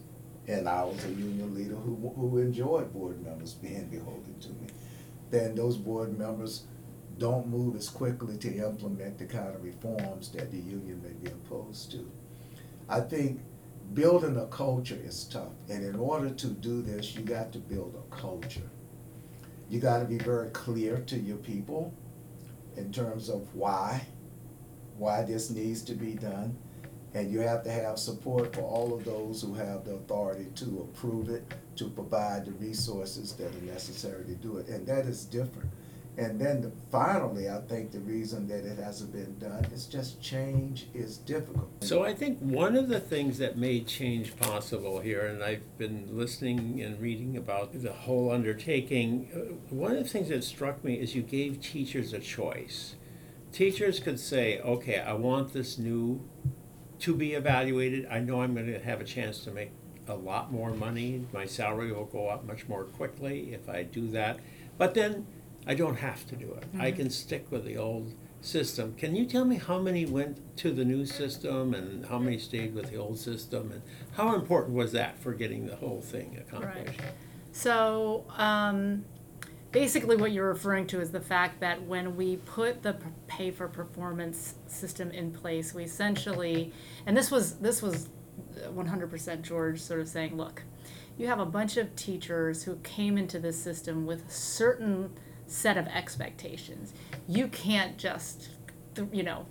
and 0.49 0.69
I 0.69 0.85
was 0.85 1.05
a 1.05 1.09
union 1.09 1.55
leader 1.55 1.75
who, 1.75 2.13
who 2.17 2.39
enjoyed 2.39 2.93
board 2.93 3.25
members 3.25 3.55
being 3.55 3.87
beholden 3.87 4.39
to 4.41 4.49
me, 4.49 4.69
then 5.31 5.55
those 5.55 5.77
board 5.77 6.19
members 6.19 6.65
don't 7.19 7.47
move 7.47 7.77
as 7.77 7.89
quickly 7.89 8.37
to 8.39 8.57
implement 8.57 9.19
the 9.19 9.27
kind 9.27 9.55
of 9.55 9.63
reforms 9.63 10.31
that 10.33 10.51
the 10.51 10.59
union 10.59 11.01
may 11.03 11.13
be 11.13 11.31
opposed 11.31 11.91
to. 11.93 12.11
I 12.89 13.01
think 13.01 13.41
building 13.95 14.37
a 14.37 14.47
culture 14.47 14.99
is 15.03 15.25
tough, 15.25 15.53
and 15.69 15.85
in 15.85 15.97
order 15.97 16.31
to 16.31 16.47
do 16.49 16.83
this, 16.83 17.15
you 17.15 17.23
got 17.23 17.53
to 17.53 17.59
build 17.59 17.95
a 17.95 18.15
culture. 18.15 18.69
You 19.69 19.81
gotta 19.81 20.05
be 20.05 20.19
very 20.19 20.51
clear 20.51 20.99
to 20.99 21.17
your 21.17 21.39
people 21.39 21.95
in 22.77 22.93
terms 22.93 23.29
of 23.29 23.55
why, 23.55 24.07
why 24.97 25.23
this 25.23 25.51
needs 25.51 25.83
to 25.83 25.95
be 25.95 26.15
done. 26.15 26.57
And 27.15 27.31
you 27.31 27.41
have 27.41 27.63
to 27.65 27.71
have 27.71 27.99
support 27.99 28.55
for 28.55 28.63
all 28.63 28.95
of 28.95 29.05
those 29.05 29.43
who 29.43 29.55
have 29.55 29.85
the 29.85 29.95
authority 29.95 30.47
to 30.57 30.89
approve 30.91 31.29
it, 31.29 31.45
to 31.77 31.89
provide 31.91 32.47
the 32.47 32.53
resources 32.53 33.35
that 33.35 33.55
are 33.55 33.67
necessary 33.67 34.25
to 34.25 34.35
do 34.35 34.57
it, 34.57 34.69
and 34.69 34.87
that 34.87 35.05
is 35.07 35.25
different. 35.27 35.69
And 36.19 36.39
then 36.39 36.61
the- 36.61 36.73
finally, 36.91 37.49
I 37.49 37.59
think 37.63 37.91
the 37.91 38.01
reason 38.01 38.47
that 38.49 38.67
it 38.67 38.79
hasn't 38.79 39.13
been 39.13 39.39
done 39.39 39.65
is 39.73 39.87
just 39.87 40.21
change 40.21 40.87
is 40.93 41.17
difficult. 41.17 41.69
So 41.81 42.03
I 42.03 42.13
think 42.15 42.39
one 42.41 42.77
of 42.77 42.89
the 42.89 43.01
things 43.01 43.39
that 43.39 43.57
made 43.57 43.87
change 43.87 44.37
possible 44.37 45.01
here, 45.01 45.25
and 45.27 45.43
I've 45.43 45.79
been 45.79 46.09
listening 46.13 46.83
and 46.83 47.01
reading 47.01 47.37
about 47.39 47.83
the 47.83 47.93
whole 47.93 48.31
undertaking, 48.31 49.29
uh, 49.35 49.75
one 49.75 49.93
of 49.93 50.05
the 50.05 50.09
things 50.09 50.29
that 50.29 50.45
struck 50.45 50.85
me 50.85 50.95
is 50.95 51.15
you 51.15 51.23
gave 51.23 51.61
teachers 51.63 52.13
a 52.13 52.19
choice. 52.19 52.95
Teachers 53.51 53.99
could 53.99 54.21
say, 54.21 54.61
okay, 54.61 54.99
I 54.99 55.15
want 55.15 55.55
this 55.55 55.79
new 55.79 56.21
to 57.03 57.15
be 57.15 57.33
evaluated. 57.33 58.07
I 58.11 58.21
know 58.21 58.43
I'm 58.43 58.55
going 58.55 58.67
to 58.67 58.79
have 58.79 59.01
a 59.01 59.05
chance 59.05 59.41
to 59.45 59.51
make 59.51 59.73
a 60.07 60.15
lot 60.15 60.53
more 60.53 60.71
money. 60.71 61.27
My 61.33 61.47
salary 61.47 61.93
will 61.93 62.05
go 62.05 62.29
up 62.29 62.45
much 62.45 62.69
more 62.69 62.85
quickly 62.85 63.53
if 63.53 63.69
I 63.69 63.83
do 63.83 64.09
that. 64.11 64.39
But 64.79 64.95
then 64.95 65.27
I 65.67 65.75
don't 65.75 65.97
have 65.97 66.27
to 66.29 66.37
do 66.37 66.53
it. 66.55 66.65
I 66.79 66.93
can 66.93 67.11
stick 67.11 67.47
with 67.51 67.65
the 67.65 67.77
old 67.77 68.15
system. 68.41 68.95
Can 68.95 69.17
you 69.17 69.27
tell 69.27 69.45
me 69.45 69.57
how 69.57 69.81
many 69.81 70.07
went 70.07 70.57
to 70.59 70.73
the 70.73 70.85
new 70.85 71.05
system 71.05 71.75
and 71.75 72.07
how 72.07 72.19
many 72.19 72.39
stayed 72.39 72.73
with 72.75 72.91
the 72.91 72.97
old 72.97 73.19
system? 73.19 73.73
And 73.73 73.83
how 74.13 74.35
important 74.37 74.77
was 74.77 74.93
that 74.93 75.19
for 75.19 75.33
getting 75.33 75.67
the 75.67 75.77
whole 75.77 76.01
thing 76.01 76.39
accomplished? 76.41 77.01
Right. 77.01 77.13
So, 77.53 78.25
um, 78.37 79.05
basically, 79.73 80.17
what 80.17 80.33
you're 80.33 80.49
referring 80.49 80.87
to 80.89 81.01
is 81.01 81.11
the 81.11 81.21
fact 81.21 81.61
that 81.61 81.83
when 81.83 82.17
we 82.17 82.37
put 82.37 82.83
the 82.83 82.97
pay 83.27 83.51
for 83.51 83.67
performance 83.67 84.55
system 84.67 85.11
in 85.11 85.33
place, 85.33 85.75
we 85.75 85.85
essentially, 85.85 86.73
and 87.07 87.17
this 87.17 87.31
was 87.31 87.55
this 87.57 87.83
was 87.83 88.09
uh, 88.65 88.69
100% 88.69 89.43
George 89.43 89.81
sort 89.81 90.01
of 90.01 90.09
saying, 90.09 90.37
look, 90.37 90.63
you 91.17 91.27
have 91.27 91.41
a 91.41 91.47
bunch 91.47 91.77
of 91.77 91.95
teachers 91.97 92.65
who 92.65 92.77
came 92.77 93.19
into 93.19 93.39
this 93.39 93.61
system 93.61 94.07
with 94.07 94.29
a 94.29 94.31
certain 94.31 95.11
set 95.47 95.77
of 95.77 95.87
expectations. 95.89 96.93
You 97.29 97.49
can't 97.49 97.99
just, 97.99 98.51
you 99.11 99.23
know, 99.23 99.47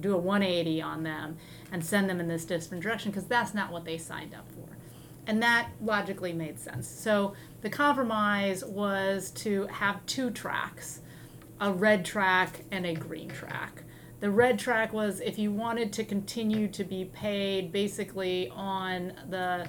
do 0.00 0.14
a 0.14 0.18
180 0.18 0.82
on 0.82 1.02
them 1.02 1.36
and 1.72 1.84
send 1.84 2.08
them 2.08 2.20
in 2.20 2.28
this 2.28 2.44
different 2.44 2.82
direction 2.82 3.10
because 3.10 3.26
that's 3.26 3.54
not 3.54 3.72
what 3.72 3.84
they 3.84 3.98
signed 3.98 4.34
up 4.34 4.46
for. 4.52 4.73
And 5.26 5.42
that 5.42 5.70
logically 5.80 6.32
made 6.32 6.58
sense. 6.58 6.88
So 6.88 7.34
the 7.62 7.70
compromise 7.70 8.64
was 8.64 9.30
to 9.32 9.66
have 9.68 10.04
two 10.06 10.30
tracks 10.30 11.00
a 11.60 11.72
red 11.72 12.04
track 12.04 12.62
and 12.72 12.84
a 12.84 12.94
green 12.94 13.28
track. 13.28 13.84
The 14.20 14.30
red 14.30 14.58
track 14.58 14.92
was 14.92 15.20
if 15.20 15.38
you 15.38 15.52
wanted 15.52 15.92
to 15.94 16.04
continue 16.04 16.68
to 16.68 16.84
be 16.84 17.04
paid 17.06 17.72
basically 17.72 18.50
on 18.50 19.12
the 19.30 19.68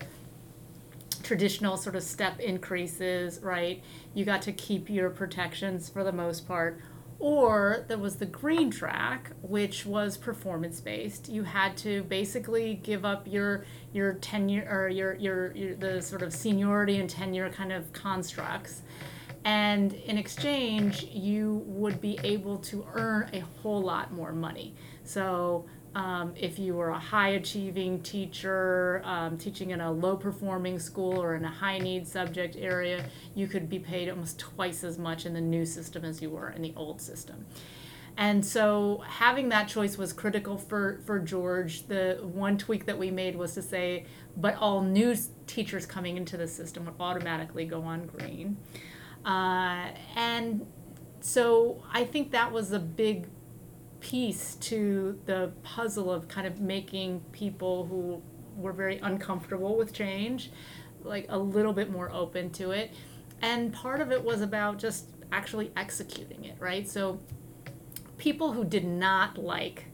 traditional 1.24 1.78
sort 1.78 1.96
of 1.96 2.04
step 2.04 2.40
increases, 2.40 3.40
right? 3.42 3.84
You 4.14 4.26
got 4.26 4.42
to 4.44 4.52
keep 4.52 4.90
your 4.90 5.10
protections 5.10 5.90
for 5.90 6.04
the 6.04 6.12
most 6.12 6.48
part. 6.48 6.80
Or 7.26 7.86
there 7.88 7.98
was 7.98 8.18
the 8.18 8.28
green 8.28 8.70
track, 8.70 9.32
which 9.42 9.84
was 9.84 10.16
performance 10.16 10.80
based. 10.80 11.28
You 11.28 11.42
had 11.42 11.76
to 11.78 12.04
basically 12.04 12.76
give 12.84 13.04
up 13.04 13.26
your 13.26 13.66
your 13.94 14.14
tenure 14.14 14.68
or 14.70 14.90
your, 14.90 15.16
your 15.16 15.52
your 15.56 15.74
the 15.74 16.04
sort 16.04 16.22
of 16.22 16.32
seniority 16.32 17.00
and 17.00 17.10
tenure 17.10 17.50
kind 17.50 17.72
of 17.72 17.92
constructs. 17.94 18.84
And 19.44 19.94
in 19.94 20.20
exchange, 20.20 21.06
you 21.06 21.64
would 21.66 22.00
be 22.00 22.20
able 22.24 22.60
to 22.60 22.86
earn 22.94 23.32
a 23.34 23.40
whole 23.40 23.82
lot 23.82 24.14
more 24.14 24.32
money. 24.32 24.76
So 25.04 25.66
um, 25.96 26.34
if 26.36 26.60
you 26.60 26.76
were 26.76 26.90
a 26.90 27.00
high 27.00 27.30
achieving 27.30 28.02
teacher 28.02 29.02
um, 29.06 29.38
teaching 29.38 29.72
in 29.72 29.80
a 29.80 29.90
low 29.90 30.18
performing 30.18 30.78
school 30.78 31.22
or 31.22 31.36
in 31.36 31.46
a 31.46 31.50
high 31.50 31.78
need 31.78 32.06
subject 32.06 32.58
area, 32.60 33.06
you 33.34 33.48
could 33.48 33.70
be 33.70 33.80
paid 33.80 34.10
almost 34.10 34.38
twice 34.38 34.84
as 34.84 35.00
much 35.00 35.26
in 35.26 35.34
the 35.34 35.42
new 35.42 35.66
system 35.66 36.04
as 36.04 36.22
you 36.22 36.30
were 36.30 36.50
in 36.50 36.62
the 36.62 36.74
old 36.76 37.02
system. 37.02 37.46
And 38.18 38.46
so 38.46 39.04
having 39.08 39.50
that 39.50 39.68
choice 39.68 39.98
was 39.98 40.14
critical 40.14 40.58
for, 40.58 41.02
for 41.06 41.20
George. 41.20 41.88
The 41.88 42.20
one 42.22 42.58
tweak 42.58 42.86
that 42.86 42.98
we 42.98 43.10
made 43.10 43.36
was 43.36 43.54
to 43.56 43.62
say, 43.62 44.06
but 44.38 44.56
all 44.58 44.82
new 44.82 45.16
teachers 45.48 45.86
coming 45.86 46.18
into 46.18 46.36
the 46.36 46.48
system 46.48 46.86
would 46.86 46.96
automatically 47.00 47.66
go 47.66 47.82
on 47.82 48.06
green. 48.06 48.58
Uh, 49.26 49.92
and 50.16 50.66
so 51.20 51.84
I 51.92 52.04
think 52.04 52.32
that 52.32 52.52
was 52.52 52.72
a 52.72 52.80
big 52.80 53.28
piece 54.06 54.54
to 54.58 55.20
the 55.26 55.52
puzzle 55.64 56.12
of 56.12 56.28
kind 56.28 56.46
of 56.46 56.62
making 56.62 57.20
people 57.32 57.88
who 57.88 58.22
were 58.56 58.72
very 58.72 59.00
uncomfortable 59.00 59.76
with 59.76 59.92
change 59.92 60.52
like 61.02 61.26
a 61.30 61.38
little 61.38 61.74
bit 61.74 61.90
more 61.90 62.12
open 62.12 62.52
to 62.52 62.70
it. 62.70 62.94
And 63.42 63.74
part 63.74 64.02
of 64.02 64.12
it 64.12 64.24
was 64.24 64.42
about 64.42 64.78
just 64.78 65.10
actually 65.32 65.72
executing 65.76 66.46
it 66.46 66.56
right? 66.60 66.88
So 66.88 67.20
people 68.20 68.54
who 68.54 68.64
did 68.64 68.86
not 68.86 69.40
like 69.40 69.86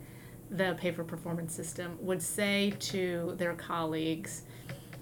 the 0.50 0.76
pay 0.78 0.92
for 0.92 1.06
performance 1.06 1.56
system 1.56 1.98
would 2.02 2.22
say 2.22 2.74
to 2.80 3.34
their 3.38 3.54
colleagues 3.54 4.42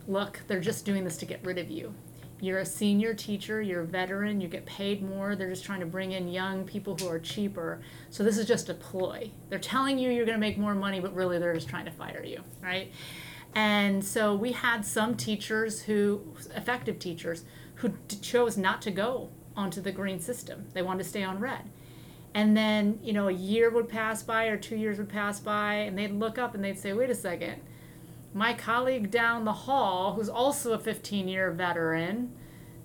look 0.08 0.40
they're 0.48 0.60
just 0.60 0.86
doing 0.86 1.04
this 1.04 1.18
to 1.18 1.26
get 1.26 1.44
rid 1.44 1.58
of 1.58 1.72
you 1.72 1.96
you're 2.42 2.60
a 2.60 2.66
senior 2.66 3.14
teacher, 3.14 3.62
you're 3.62 3.82
a 3.82 3.86
veteran, 3.86 4.40
you 4.40 4.48
get 4.48 4.66
paid 4.66 5.02
more. 5.02 5.36
They're 5.36 5.50
just 5.50 5.66
trying 5.66 5.82
to 5.82 5.86
bring 5.86 6.14
in 6.14 6.28
young 6.28 6.64
people 6.64 6.96
who 6.96 7.08
are 7.08 7.20
cheaper. 7.20 7.82
So 8.10 8.24
this 8.24 8.38
is 8.38 8.46
just 8.46 8.70
a 8.70 8.74
ploy. 8.74 9.32
They're 9.50 9.60
telling 9.60 10.00
you 10.00 10.10
you're 10.10 10.26
going 10.26 10.38
to 10.38 10.40
make 10.40 10.58
more 10.58 10.76
money, 10.76 11.00
but 11.00 11.14
really 11.14 11.40
they're 11.40 11.54
just 11.54 11.70
trying 11.70 11.86
to 11.86 11.92
fire 11.92 12.24
you, 12.24 12.42
right? 12.62 12.92
And 13.56 14.04
so 14.04 14.36
we 14.36 14.52
had 14.52 14.86
some 14.86 15.16
teachers 15.16 15.82
who, 15.82 16.22
effective 16.56 17.00
teachers, 17.00 17.46
who 17.76 17.94
chose 18.22 18.58
not 18.58 18.82
to 18.84 18.92
go 18.92 19.30
onto 19.56 19.82
the 19.82 19.92
green 19.92 20.20
system. 20.20 20.68
They 20.74 20.82
wanted 20.82 21.04
to 21.04 21.10
stay 21.10 21.24
on 21.24 21.40
red. 21.40 21.70
And 22.34 22.56
then, 22.56 23.00
you 23.02 23.12
know, 23.12 23.28
a 23.28 23.34
year 23.34 23.72
would 23.72 23.90
pass 23.90 24.22
by 24.22 24.46
or 24.46 24.58
two 24.58 24.76
years 24.76 25.00
would 25.00 25.10
pass 25.10 25.40
by, 25.40 25.74
and 25.74 25.98
they'd 25.98 26.12
look 26.12 26.38
up 26.38 26.54
and 26.54 26.64
they'd 26.64 26.78
say, 26.78 26.94
wait 26.94 27.10
a 27.10 27.16
second, 27.16 27.62
my 28.34 28.54
colleague 28.54 29.10
down 29.10 29.46
the 29.46 29.54
hall, 29.54 30.14
who's 30.14 30.30
also 30.30 30.74
a 30.74 30.80
15 30.80 31.28
year 31.28 31.52
veteran, 31.52 32.32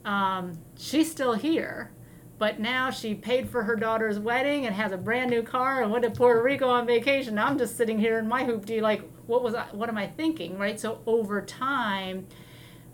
um, 0.04 0.58
she's 0.76 1.10
still 1.10 1.34
here, 1.34 1.90
but 2.38 2.60
now 2.60 2.90
she 2.90 3.14
paid 3.14 3.48
for 3.48 3.62
her 3.64 3.76
daughter's 3.76 4.18
wedding 4.18 4.66
and 4.66 4.74
has 4.74 4.92
a 4.92 4.96
brand 4.96 5.30
new 5.30 5.42
car 5.42 5.82
and 5.82 5.90
went 5.90 6.04
to 6.04 6.10
Puerto 6.10 6.42
Rico 6.42 6.68
on 6.68 6.86
vacation. 6.86 7.38
I'm 7.38 7.58
just 7.58 7.76
sitting 7.76 7.98
here 7.98 8.18
in 8.18 8.28
my 8.28 8.44
hoopty, 8.44 8.80
like, 8.80 9.02
what 9.26 9.42
was 9.42 9.54
I, 9.54 9.64
what 9.72 9.88
am 9.88 9.96
I 9.96 10.06
thinking, 10.06 10.58
right? 10.58 10.78
So 10.78 11.00
over 11.06 11.40
time, 11.40 12.26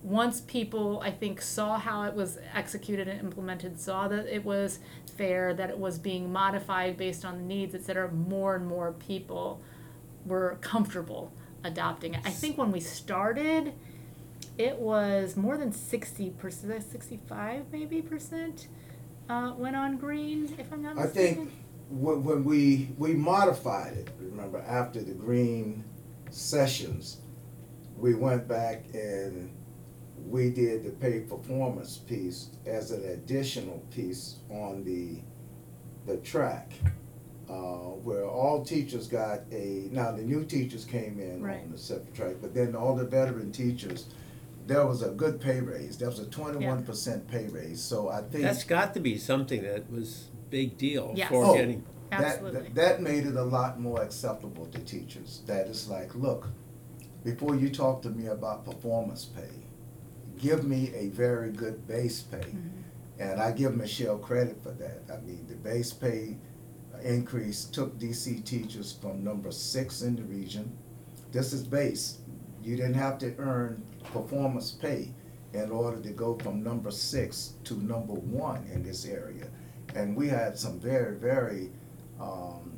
once 0.03 0.41
people 0.41 1.01
I 1.01 1.11
think 1.11 1.43
saw 1.43 1.79
how 1.79 2.05
it 2.05 2.15
was 2.15 2.39
executed 2.55 3.09
and 3.09 3.21
implemented, 3.21 3.79
saw 3.79 4.09
that 4.09 4.27
it 4.27 4.45
was 4.45 4.79
fair, 5.17 5.53
that 5.55 5.71
it 5.71 5.79
was 5.79 5.99
being 5.99 6.33
modified 6.33 6.97
based 6.97 7.25
on 7.25 7.39
the 7.39 7.45
needs, 7.45 7.75
et 7.75 7.83
cetera, 7.83 8.11
more 8.11 8.55
and 8.57 8.67
more 8.67 8.93
people 8.93 9.61
were 10.25 10.59
comfortable 10.61 11.33
adopting 11.65 12.15
it. 12.15 12.21
I 12.25 12.31
think 12.31 12.59
when 12.59 12.73
we 12.73 12.81
started, 12.81 13.73
it 14.59 14.79
was 14.79 15.37
more 15.37 15.57
than 15.57 15.73
sixty 15.73 16.31
percent, 16.31 16.83
sixty-five 16.91 17.67
maybe 17.73 18.03
percent 18.03 18.69
uh, 19.29 19.53
went 19.57 19.77
on 19.77 19.97
green, 19.97 20.55
if 20.59 20.73
I'm 20.73 20.83
not 20.83 20.99
I 20.99 21.05
mistaken. 21.05 21.35
think 21.37 21.51
when, 21.89 22.25
when 22.25 22.45
we, 22.45 22.89
we 22.99 23.15
modified 23.15 23.95
it, 23.97 24.11
remember, 24.19 24.63
after 24.67 25.03
the 25.03 25.13
green 25.13 25.85
sessions, 26.31 27.19
we 27.97 28.15
went 28.15 28.47
back 28.49 28.85
and 28.95 29.51
we 30.27 30.51
did 30.51 30.85
the 30.85 30.91
pay 30.91 31.21
performance 31.21 31.97
piece 31.97 32.51
as 32.67 32.91
an 32.91 33.05
additional 33.05 33.83
piece 33.91 34.37
on 34.51 34.85
the, 34.85 35.21
the 36.07 36.19
track. 36.19 36.73
Uh, 37.51 37.97
where 38.07 38.25
all 38.27 38.65
teachers 38.65 39.09
got 39.09 39.41
a, 39.51 39.89
now 39.91 40.13
the 40.13 40.23
new 40.23 40.45
teachers 40.45 40.85
came 40.85 41.19
in 41.19 41.43
Right. 41.43 41.61
on 41.65 41.73
the 41.73 41.79
separate 41.79 42.15
track, 42.15 42.37
but 42.41 42.55
then 42.55 42.77
all 42.77 42.95
the 42.95 43.05
veteran 43.05 43.51
teachers, 43.51 44.07
there 44.69 44.87
was 44.87 45.03
a 45.03 45.09
good 45.11 45.41
pay 45.41 45.61
raise, 45.61 45.99
there 45.99 46.09
was 46.09 46.21
a 46.21 46.27
twenty-one 46.27 46.85
percent 46.85 47.27
pay 47.29 47.47
raise, 47.49 47.83
so 47.83 48.09
I 48.09 48.21
think. 48.23 48.45
That's 48.45 48.63
got 48.63 48.95
to 48.95 49.01
be 49.01 49.19
something 49.19 49.63
that 49.65 49.91
was 49.91 50.29
big 50.49 50.79
deal 50.79 51.13
Yes. 51.17 51.29
for 51.29 51.45
Oh. 51.45 51.55
getting. 51.55 51.83
That- 52.13 52.21
Absolutely. 52.23 52.61
That, 52.61 52.75
that 52.77 53.03
made 53.03 53.27
it 53.27 53.35
a 53.35 53.43
lot 53.43 53.81
more 53.81 54.01
acceptable 54.01 54.67
to 54.67 54.79
teachers, 54.79 55.43
that 55.47 55.67
it's 55.67 55.89
like, 55.89 56.15
look, 56.15 56.49
before 57.25 57.57
you 57.57 57.69
talk 57.69 58.01
to 58.03 58.11
me 58.11 58.27
about 58.29 58.65
performance 58.65 59.25
pay, 59.25 59.57
give 60.39 60.63
me 60.65 60.93
a 60.95 61.09
very 61.09 61.51
good 61.51 61.87
base 61.89 62.23
pay. 62.23 62.39
Mm-hmm. 62.39 62.79
And 63.19 63.41
I 63.41 63.51
give 63.53 63.77
Michelle 63.77 64.19
credit 64.19 64.63
for 64.63 64.71
that. 64.71 65.03
I 65.13 65.21
mean, 65.27 65.47
the 65.49 65.57
base 65.57 65.93
pay 65.93 66.37
increase 67.03 67.65
took 67.65 67.99
DC 67.99 68.45
teachers 68.45 68.93
from 69.01 69.25
number 69.25 69.51
six 69.51 70.03
in 70.03 70.17
the 70.17 70.23
region. 70.23 70.77
This 71.33 71.53
is 71.53 71.63
base. 71.63 72.19
You 72.63 72.77
didn't 72.77 72.95
have 72.95 73.19
to 73.19 73.35
earn 73.39 73.83
performance 74.13 74.71
pay 74.71 75.13
in 75.53 75.71
order 75.71 76.01
to 76.01 76.11
go 76.11 76.37
from 76.39 76.63
number 76.63 76.91
six 76.91 77.55
to 77.65 77.75
number 77.75 78.13
one 78.13 78.69
in 78.73 78.83
this 78.83 79.05
area. 79.05 79.47
And 79.95 80.17
we 80.17 80.29
had 80.29 80.59
some 80.59 80.79
very, 80.79 81.17
very 81.17 81.71
um, 82.21 82.73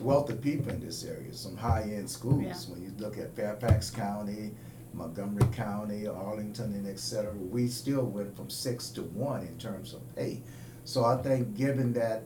wealthy 0.00 0.34
people 0.34 0.72
in 0.72 0.80
this 0.80 1.04
area, 1.04 1.32
some 1.32 1.56
high-end 1.56 2.10
schools. 2.10 2.66
Yeah. 2.68 2.74
When 2.74 2.82
you 2.82 2.92
look 2.98 3.18
at 3.18 3.34
Fairfax 3.36 3.90
County, 3.90 4.52
Montgomery 4.94 5.46
County, 5.52 6.06
Arlington, 6.06 6.74
and 6.74 6.86
et 6.88 6.98
cetera, 6.98 7.32
we 7.32 7.68
still 7.68 8.04
went 8.04 8.36
from 8.36 8.50
six 8.50 8.88
to 8.90 9.02
one 9.02 9.42
in 9.42 9.56
terms 9.58 9.94
of 9.94 10.16
pay. 10.16 10.42
So 10.84 11.04
I 11.04 11.16
think 11.22 11.56
given 11.56 11.92
that, 11.94 12.24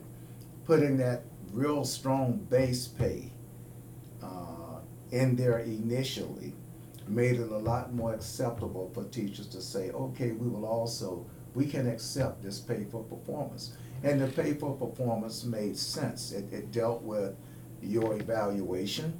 putting 0.65 0.97
that 0.97 1.23
real 1.53 1.85
strong 1.85 2.45
base 2.49 2.87
pay 2.87 3.31
uh, 4.21 4.79
in 5.11 5.35
there 5.35 5.59
initially, 5.59 6.53
made 7.07 7.39
it 7.39 7.51
a 7.51 7.57
lot 7.57 7.93
more 7.93 8.13
acceptable 8.13 8.89
for 8.93 9.03
teachers 9.05 9.47
to 9.47 9.61
say, 9.61 9.91
okay, 9.91 10.31
we 10.31 10.47
will 10.47 10.65
also, 10.65 11.25
we 11.53 11.65
can 11.65 11.87
accept 11.87 12.41
this 12.41 12.59
pay 12.59 12.85
for 12.85 13.03
performance. 13.03 13.73
And 14.03 14.19
the 14.19 14.27
pay 14.27 14.53
for 14.53 14.75
performance 14.75 15.43
made 15.43 15.77
sense. 15.77 16.31
It, 16.31 16.51
it 16.51 16.71
dealt 16.71 17.03
with 17.03 17.35
your 17.81 18.15
evaluation, 18.19 19.19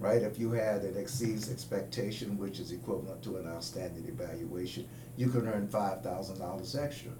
right? 0.00 0.22
If 0.22 0.38
you 0.38 0.50
had 0.52 0.82
it 0.82 0.96
exceeds 0.96 1.50
expectation, 1.50 2.36
which 2.38 2.58
is 2.58 2.72
equivalent 2.72 3.22
to 3.22 3.36
an 3.36 3.46
outstanding 3.46 4.06
evaluation, 4.08 4.88
you 5.16 5.28
can 5.28 5.46
earn 5.48 5.68
five 5.68 6.02
thousand 6.02 6.38
dollars 6.38 6.76
extra. 6.76 7.12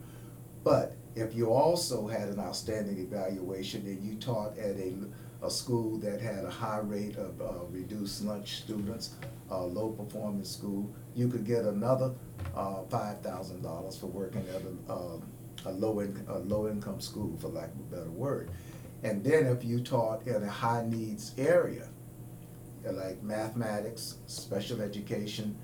But 0.65 0.97
if 1.19 1.35
you 1.35 1.51
also 1.51 2.07
had 2.07 2.29
an 2.29 2.39
outstanding 2.39 2.99
evaluation 2.99 3.83
and 3.83 4.03
you 4.03 4.15
taught 4.17 4.57
at 4.59 4.77
a, 4.77 4.95
a 5.43 5.51
school 5.51 5.99
that 5.99 6.21
had 6.21 6.45
a 6.45 6.51
high 6.51 6.79
rate 6.79 7.17
of 7.17 7.41
uh, 7.41 7.65
reduced 7.71 8.25
lunch 8.25 8.59
students, 8.59 9.15
a 9.51 9.61
low 9.61 9.91
performing 9.91 10.45
school, 10.45 10.95
you 11.15 11.29
could 11.29 11.45
get 11.45 11.65
another 11.65 12.13
uh, 12.55 12.83
five 12.89 13.21
thousand 13.21 13.63
dollars 13.63 13.97
for 13.99 14.07
working 14.07 14.45
at 14.55 14.63
a, 14.63 14.93
um, 14.93 15.23
a 15.67 15.73
low 15.73 16.01
in, 16.01 16.25
a 16.29 16.39
low 16.39 16.69
income 16.69 17.01
school, 17.01 17.37
for 17.41 17.49
lack 17.49 17.71
of 17.75 17.81
a 17.81 17.97
better 17.97 18.11
word. 18.11 18.51
And 19.03 19.25
then 19.25 19.47
if 19.47 19.65
you 19.65 19.81
taught 19.81 20.27
in 20.27 20.43
a 20.43 20.49
high 20.49 20.85
needs 20.87 21.33
area, 21.39 21.89
like 22.85 23.23
mathematics, 23.23 24.17
special 24.27 24.81
education, 24.81 25.57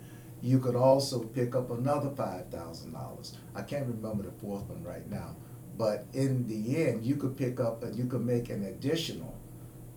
you 0.43 0.59
could 0.59 0.77
also 0.77 1.21
pick 1.21 1.55
up 1.55 1.71
another 1.71 2.11
five 2.11 2.51
thousand 2.51 2.93
dollars. 2.93 3.39
I 3.55 3.63
can't 3.63 3.87
remember 3.87 4.25
the 4.25 4.33
fourth 4.33 4.69
one 4.69 4.83
right 4.83 5.09
now, 5.11 5.37
but 5.77 6.07
in 6.13 6.47
the 6.47 6.85
end, 6.85 7.05
you 7.05 7.17
could 7.17 7.37
pick 7.37 7.59
up 7.61 7.83
and 7.83 7.97
you 7.97 8.05
could 8.07 8.25
make 8.25 8.49
an 8.51 8.65
additional 8.65 9.35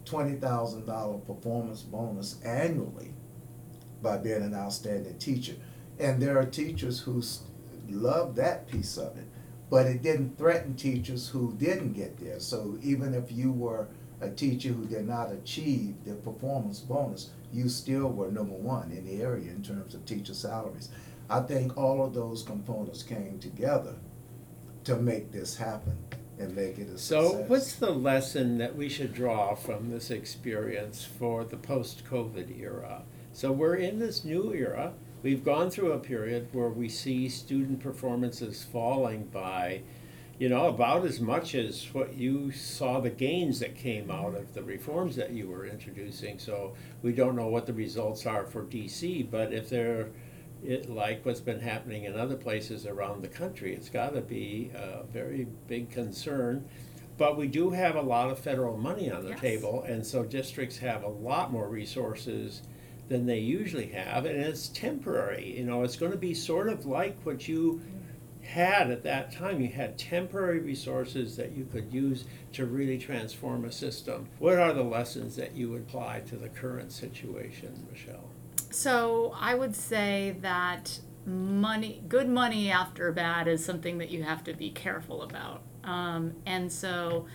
twenty 0.05 0.35
thousand 0.35 0.85
dollar 0.85 1.17
performance 1.19 1.81
bonus 1.81 2.41
annually 2.43 3.13
by 4.01 4.17
being 4.17 4.41
an 4.41 4.55
outstanding 4.55 5.17
teacher. 5.17 5.55
And 5.99 6.21
there 6.21 6.37
are 6.37 6.45
teachers 6.45 6.99
who 6.99 7.21
love 7.89 8.35
that 8.35 8.67
piece 8.67 8.97
of 8.97 9.17
it, 9.17 9.27
but 9.69 9.85
it 9.85 10.01
didn't 10.01 10.37
threaten 10.37 10.75
teachers 10.75 11.29
who 11.29 11.53
didn't 11.57 11.93
get 11.93 12.17
there. 12.17 12.39
So 12.39 12.77
even 12.81 13.13
if 13.13 13.31
you 13.31 13.51
were 13.51 13.87
a 14.21 14.29
teacher 14.29 14.69
who 14.69 14.85
did 14.85 15.07
not 15.07 15.31
achieve 15.31 15.95
the 16.05 16.13
performance 16.15 16.79
bonus, 16.79 17.31
you 17.53 17.69
still 17.69 18.07
were 18.09 18.31
number 18.31 18.55
one 18.55 18.91
in 18.91 19.05
the 19.05 19.21
area 19.21 19.51
in 19.51 19.61
terms 19.61 19.93
of 19.93 20.05
teacher 20.05 20.33
salaries. 20.33 20.89
I 21.29 21.41
think 21.41 21.77
all 21.77 22.03
of 22.03 22.13
those 22.13 22.43
components 22.43 23.03
came 23.03 23.39
together 23.39 23.95
to 24.87 24.95
make 24.95 25.33
this 25.33 25.57
happen 25.57 25.97
and 26.39 26.55
make 26.55 26.77
it 26.77 26.87
a 26.87 26.97
So, 26.97 27.29
success. 27.31 27.49
what's 27.49 27.75
the 27.75 27.91
lesson 27.91 28.57
that 28.59 28.73
we 28.77 28.87
should 28.87 29.13
draw 29.13 29.53
from 29.53 29.89
this 29.89 30.09
experience 30.09 31.03
for 31.03 31.43
the 31.43 31.57
post-COVID 31.57 32.57
era? 32.57 33.03
So, 33.33 33.51
we're 33.51 33.75
in 33.75 33.99
this 33.99 34.23
new 34.23 34.53
era. 34.53 34.93
We've 35.23 35.43
gone 35.43 35.69
through 35.71 35.91
a 35.91 35.99
period 35.99 36.47
where 36.53 36.69
we 36.69 36.87
see 36.87 37.27
student 37.27 37.81
performances 37.81 38.63
falling 38.63 39.25
by, 39.25 39.81
you 40.39 40.47
know, 40.47 40.67
about 40.67 41.03
as 41.03 41.19
much 41.19 41.53
as 41.53 41.83
what 41.91 42.13
you 42.13 42.51
saw 42.51 43.01
the 43.01 43.09
gains 43.09 43.59
that 43.59 43.75
came 43.75 44.09
out 44.09 44.35
of 44.35 44.53
the 44.53 44.63
reforms 44.63 45.17
that 45.17 45.31
you 45.31 45.49
were 45.49 45.65
introducing. 45.65 46.39
So, 46.39 46.75
we 47.01 47.11
don't 47.11 47.35
know 47.35 47.47
what 47.47 47.65
the 47.65 47.73
results 47.73 48.25
are 48.25 48.45
for 48.45 48.63
DC, 48.63 49.29
but 49.29 49.51
if 49.51 49.69
they're 49.69 50.11
it, 50.63 50.89
like 50.89 51.25
what's 51.25 51.39
been 51.39 51.59
happening 51.59 52.05
in 52.05 52.17
other 52.17 52.35
places 52.35 52.85
around 52.85 53.21
the 53.21 53.27
country, 53.27 53.73
it's 53.73 53.89
got 53.89 54.13
to 54.13 54.21
be 54.21 54.71
a 54.75 55.03
very 55.11 55.47
big 55.67 55.89
concern. 55.91 56.67
But 57.17 57.37
we 57.37 57.47
do 57.47 57.71
have 57.71 57.95
a 57.95 58.01
lot 58.01 58.29
of 58.29 58.37
federal 58.39 58.77
money 58.77 59.11
on 59.11 59.23
the 59.23 59.29
Yes. 59.31 59.39
table, 59.41 59.83
and 59.83 60.05
so 60.05 60.23
districts 60.23 60.77
have 60.77 61.03
a 61.03 61.07
lot 61.07 61.51
more 61.51 61.67
resources 61.67 62.61
than 63.09 63.25
they 63.25 63.39
usually 63.39 63.87
have, 63.87 64.25
and 64.25 64.37
it's 64.39 64.67
temporary. 64.67 65.57
You 65.57 65.63
know, 65.63 65.83
it's 65.83 65.95
going 65.95 66.11
to 66.11 66.17
be 66.17 66.33
sort 66.33 66.67
of 66.69 66.85
like 66.85 67.17
what 67.23 67.47
you 67.47 67.81
had 68.43 68.91
at 68.91 69.03
that 69.03 69.31
time. 69.31 69.61
You 69.61 69.69
had 69.69 69.97
temporary 69.97 70.59
resources 70.59 71.35
that 71.37 71.53
you 71.53 71.65
could 71.65 71.91
use 71.91 72.25
to 72.53 72.65
really 72.65 72.97
transform 72.97 73.65
a 73.65 73.71
system. 73.71 74.27
What 74.39 74.57
are 74.57 74.73
the 74.73 74.83
lessons 74.83 75.35
that 75.37 75.53
you 75.55 75.69
would 75.71 75.81
apply 75.81 76.21
to 76.27 76.35
the 76.37 76.49
current 76.49 76.91
situation, 76.91 77.87
Michelle? 77.91 78.29
So 78.69 79.35
I 79.39 79.55
would 79.55 79.75
say 79.75 80.35
that 80.41 80.99
money, 81.25 82.03
good 82.07 82.29
money 82.29 82.71
after 82.71 83.11
bad, 83.11 83.47
is 83.47 83.63
something 83.63 83.97
that 83.97 84.09
you 84.09 84.23
have 84.23 84.43
to 84.45 84.53
be 84.53 84.69
careful 84.69 85.23
about. 85.23 85.61
Um, 85.83 86.33
and 86.45 86.71
so, 86.71 87.27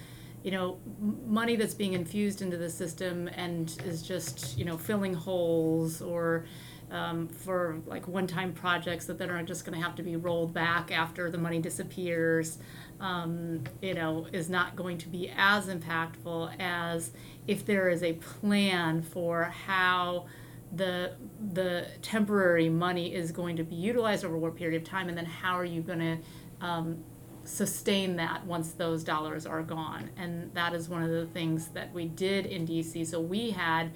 you 0.43 0.51
know, 0.51 0.79
money 1.27 1.57
that's 1.57 1.75
being 1.75 1.95
infused 1.95 2.43
into 2.43 2.57
the 2.57 2.71
system 2.71 3.29
and 3.29 3.75
is 3.85 4.03
just, 4.03 4.59
you 4.59 4.65
know, 4.65 4.77
filling 4.77 5.15
holes 5.15 6.03
or 6.03 6.45
um, 6.91 7.29
for 7.29 7.81
like 7.87 8.07
one-time 8.07 8.53
projects 8.53 9.07
that 9.07 9.19
then 9.19 9.31
are 9.31 9.43
just 9.43 9.65
going 9.65 9.79
to 9.79 9.83
have 9.83 9.97
to 9.97 10.03
be 10.03 10.17
rolled 10.17 10.53
back 10.53 10.93
after 10.93 11.31
the 11.31 11.39
money 11.39 11.59
disappears, 11.59 12.59
um, 13.01 13.65
you 13.81 13.95
know, 13.95 14.27
is 14.33 14.51
not 14.51 14.77
going 14.77 14.99
to 14.99 15.09
be 15.09 15.33
as 15.35 15.69
impactful 15.69 16.53
as 16.61 17.13
if 17.47 17.65
there 17.65 17.89
is 17.89 18.03
a 18.03 18.13
plan 18.15 19.01
for 19.01 19.45
how 19.45 20.27
the 20.75 21.13
the 21.53 21.87
temporary 22.01 22.69
money 22.69 23.15
is 23.15 23.33
going 23.33 23.57
to 23.57 23.63
be 23.65 23.75
utilized 23.77 24.25
over 24.25 24.37
what 24.37 24.57
period 24.57 24.81
of 24.81 24.89
time, 24.89 25.09
and 25.09 25.17
then 25.17 25.27
how 25.27 25.55
are 25.59 25.65
you 25.65 25.83
going 25.83 25.99
to 25.99 26.19
um, 26.67 27.05
sustain 27.45 28.17
that 28.17 28.45
once 28.47 28.73
those 28.73 29.05
dollars 29.05 29.47
are 29.47 29.63
gone? 29.63 30.11
And 30.17 30.53
that 30.55 30.75
is 30.75 30.89
one 30.89 31.03
of 31.03 31.11
the 31.11 31.27
things 31.27 31.69
that 31.69 31.93
we 31.93 32.07
did 32.07 32.47
in 32.47 32.67
DC. 32.67 33.07
So 33.07 33.21
we 33.21 33.51
had 33.51 33.91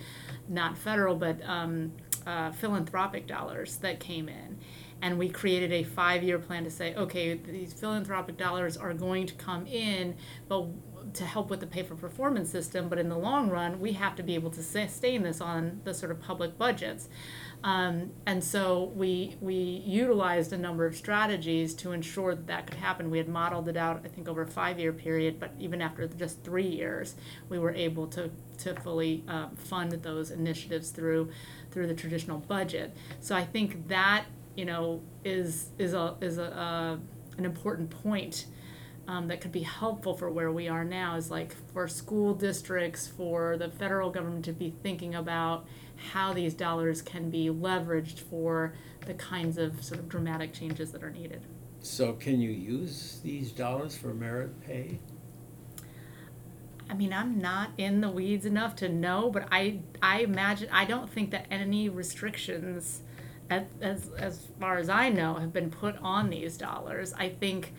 not 0.49 0.77
federal, 0.77 1.17
but 1.17 1.41
um, 1.49 1.93
uh, 2.27 2.51
philanthropic 2.53 3.27
dollars 3.27 3.77
that 3.79 4.01
came 4.01 4.29
in. 4.29 4.59
and 5.03 5.19
we 5.19 5.29
created 5.29 5.73
a 5.73 5.83
five-year 5.85 6.39
plan 6.39 6.65
to 6.65 6.71
say, 6.71 6.95
okay, 6.95 7.35
these 7.35 7.73
philanthropic 7.73 8.37
dollars 8.39 8.77
are 8.77 8.95
going 8.95 9.27
to 9.27 9.35
come 9.35 9.67
in, 9.67 10.17
but 10.49 10.67
to 11.17 11.25
help 11.25 11.51
with 11.51 11.61
the 11.61 11.67
pay 11.67 11.83
for 11.83 11.95
performance 11.95 12.51
system, 12.51 12.89
but 12.89 12.99
in 12.99 13.09
the 13.09 13.17
long 13.17 13.49
run, 13.49 13.81
we 13.81 13.93
have 13.93 14.15
to 14.17 14.23
be 14.23 14.35
able 14.35 14.51
to 14.51 14.63
sustain 14.63 15.23
this 15.23 15.41
on 15.41 15.81
the 15.85 15.95
sort 15.95 16.13
of 16.13 16.21
public 16.21 16.57
budgets. 16.59 17.09
Um, 17.65 18.13
and 18.27 18.45
so 18.45 18.93
we 18.95 19.37
we 19.41 19.55
utilized 19.55 20.53
a 20.53 20.59
number 20.59 20.87
of 20.87 20.95
strategies 20.95 21.75
to 21.75 21.93
ensure 21.93 22.35
that 22.35 22.47
that 22.47 22.67
could 22.67 22.77
happen. 22.77 23.11
We 23.11 23.19
had 23.19 23.29
modeled 23.29 23.69
it 23.69 23.77
out, 23.77 24.03
I 24.05 24.09
think, 24.09 24.29
over 24.29 24.43
a 24.43 24.47
five-year 24.47 24.93
period, 24.93 25.41
but 25.41 25.53
even 25.59 25.81
after 25.81 26.07
just 26.07 26.45
three 26.45 26.69
years, 26.69 27.17
we 27.49 27.59
were 27.59 27.73
able 27.73 28.07
to 28.09 28.31
to 28.59 28.75
fully 28.81 29.25
um, 29.29 29.57
fund 29.57 29.93
those 29.93 30.31
initiatives 30.31 30.91
through 30.91 31.31
through 31.71 31.87
the 31.87 31.95
traditional 31.95 32.39
budget. 32.39 32.95
So 33.21 33.35
I 33.35 33.45
think 33.45 33.89
that 33.89 34.27
you 34.55 34.65
know 34.65 35.01
is 35.25 35.71
is 35.79 35.95
a 35.95 36.17
is 36.21 36.39
a, 36.39 36.57
uh, 36.57 36.97
an 37.39 37.45
important 37.45 37.91
point 37.91 38.47
um, 39.09 39.29
that 39.29 39.41
could 39.41 39.53
be 39.53 39.63
helpful 39.63 40.17
for 40.17 40.31
where 40.31 40.51
we 40.51 40.69
are 40.69 40.85
now 40.85 41.17
is 41.17 41.31
like 41.31 41.55
for 41.73 41.87
school 41.87 42.35
districts 42.35 43.07
for 43.07 43.57
the 43.57 43.69
federal 43.69 44.11
government 44.11 44.45
to 44.47 44.53
be 44.53 44.75
thinking 44.83 45.15
about 45.15 45.67
how 46.13 46.33
these 46.33 46.55
dollars 46.55 47.03
can 47.03 47.31
be 47.31 47.49
leveraged 47.49 48.19
for 48.19 48.75
the 49.07 49.15
kinds 49.15 49.59
of 49.59 49.83
sort 49.83 50.01
of 50.01 50.09
dramatic 50.09 50.53
changes 50.53 50.93
that 50.93 51.03
are 51.03 51.11
needed. 51.11 51.43
So 51.81 52.15
can 52.15 52.41
you 52.41 52.51
use 52.51 53.21
these 53.23 53.53
dollars 53.53 53.97
for 53.97 54.13
merit 54.13 54.61
pay? 54.61 54.99
I 56.89 56.95
mean, 56.95 57.13
I'm 57.13 57.39
not 57.39 57.71
in 57.79 58.01
the 58.01 58.09
weeds 58.09 58.45
enough 58.45 58.77
to 58.77 58.89
know, 58.89 59.31
but 59.31 59.49
I 59.51 59.81
I 60.03 60.21
imagine 60.21 60.69
I 60.73 60.85
don't 60.85 61.11
think 61.11 61.31
that 61.31 61.47
any 61.51 61.89
restrictions, 61.89 63.03
as 63.51 63.65
as, 63.81 64.11
as 64.19 64.49
far 64.61 64.79
as 64.79 64.89
I 64.89 65.09
know, 65.09 65.35
have 65.35 65.53
been 65.53 65.71
put 65.71 65.97
on 65.99 66.31
these 66.31 66.57
dollars. 66.57 67.13
I 67.15 67.29
think 67.29 67.73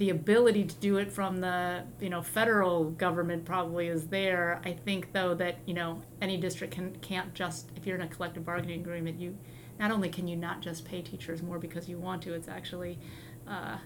the 0.00 0.08
ability 0.08 0.64
to 0.64 0.74
do 0.76 0.96
it 0.96 1.12
from 1.12 1.40
the 1.42 1.82
you 2.00 2.08
know 2.08 2.22
federal 2.22 2.90
government 2.92 3.44
probably 3.44 3.88
is 3.88 4.06
there. 4.06 4.58
I 4.64 4.72
think 4.72 5.12
though 5.12 5.34
that 5.34 5.58
you 5.66 5.74
know 5.74 6.00
any 6.22 6.38
district 6.38 6.72
can 6.72 6.96
can't 7.02 7.34
just 7.34 7.68
if 7.76 7.86
you're 7.86 7.96
in 7.96 8.02
a 8.02 8.08
collective 8.08 8.42
bargaining 8.46 8.80
agreement 8.80 9.20
you 9.20 9.36
not 9.78 9.90
only 9.90 10.08
can 10.08 10.26
you 10.26 10.36
not 10.36 10.62
just 10.62 10.86
pay 10.86 11.02
teachers 11.02 11.42
more 11.42 11.58
because 11.58 11.86
you 11.86 11.98
want 11.98 12.22
to 12.22 12.32
it's 12.32 12.48
actually 12.48 12.98
uh, 13.46 13.76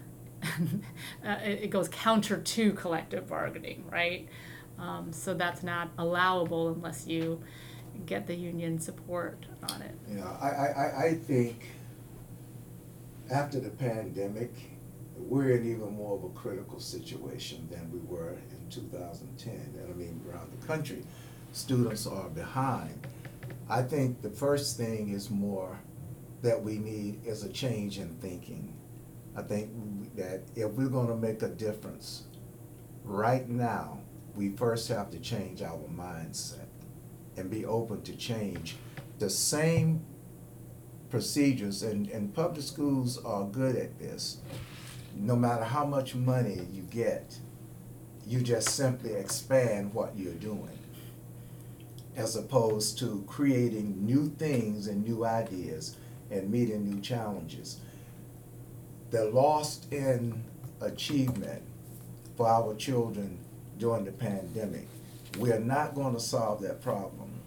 uh, 1.25 1.35
it, 1.43 1.69
goes 1.69 1.89
counter 1.89 2.37
to 2.37 2.71
collective 2.71 3.27
bargaining 3.27 3.83
right 3.91 4.29
um, 4.79 5.11
so 5.11 5.33
that's 5.33 5.63
not 5.63 5.89
allowable 5.97 6.69
unless 6.69 7.07
you 7.07 7.41
get 8.05 8.25
the 8.27 8.35
union 8.35 8.79
support 8.79 9.45
on 9.69 9.81
it 9.81 9.95
I, 10.41 10.47
I, 10.49 10.67
I- 10.67 11.05
I 11.07 11.13
think 11.15 11.57
after 13.31 13.59
the 13.59 13.69
pandemic, 13.71 14.53
we're 15.17 15.51
in 15.51 15.69
even 15.69 15.95
more 15.95 16.17
of 16.17 16.23
a 16.23 16.29
critical 16.29 16.79
situation 16.79 17.67
than 17.71 17.91
we 17.91 17.99
were 17.99 18.37
in 18.51 18.69
two 18.69 18.89
thousand 18.97 19.37
ten. 19.37 19.73
And 19.77 19.89
I 19.89 19.93
mean, 19.93 20.21
around 20.29 20.51
the 20.59 20.67
country, 20.67 21.03
students 21.51 22.05
are 22.05 22.29
behind. 22.29 23.07
I 23.69 23.81
think 23.81 24.21
the 24.21 24.29
first 24.29 24.77
thing 24.77 25.09
is 25.09 25.29
more 25.29 25.79
that 26.41 26.61
we 26.61 26.77
need 26.77 27.25
is 27.25 27.43
a 27.43 27.49
change 27.49 27.97
in 27.97 28.09
thinking. 28.15 28.73
I 29.35 29.41
think 29.41 29.69
that 30.15 30.43
if 30.55 30.71
we're 30.71 30.87
gonna 30.87 31.15
make 31.15 31.41
a 31.41 31.49
difference, 31.49 32.23
right 33.03 33.47
now, 33.49 33.99
we 34.35 34.49
first 34.49 34.87
have 34.89 35.09
to 35.11 35.19
change 35.19 35.61
our 35.61 35.79
mindset 35.89 36.67
and 37.37 37.49
be 37.49 37.65
open 37.65 38.01
to 38.03 38.15
change. 38.15 38.75
The 39.19 39.29
same 39.29 40.05
procedures, 41.09 41.83
and, 41.83 42.09
and 42.09 42.33
public 42.33 42.65
schools 42.65 43.17
are 43.23 43.45
good 43.45 43.75
at 43.75 43.97
this. 43.99 44.37
No 45.15 45.35
matter 45.35 45.63
how 45.63 45.85
much 45.85 46.13
money 46.13 46.67
you 46.71 46.83
get, 46.83 47.39
you 48.27 48.41
just 48.41 48.69
simply 48.69 49.13
expand 49.13 49.93
what 49.93 50.17
you're 50.17 50.33
doing. 50.33 50.77
As 52.15 52.35
opposed 52.35 52.99
to 52.99 53.23
creating 53.27 54.05
new 54.05 54.29
things 54.29 54.87
and 54.87 55.03
new 55.03 55.25
ideas 55.25 55.95
and 56.29 56.51
meeting 56.51 56.85
new 56.85 57.01
challenges. 57.01 57.79
The 59.11 59.25
lost 59.25 59.91
in 59.91 60.43
achievement 60.81 61.63
for 62.35 62.47
our 62.47 62.75
children 62.75 63.39
during 63.77 64.05
the 64.05 64.11
pandemic, 64.11 64.87
we 65.39 65.51
are 65.51 65.59
not 65.59 65.95
gonna 65.95 66.19
solve 66.19 66.61
that 66.61 66.81
problem 66.81 67.41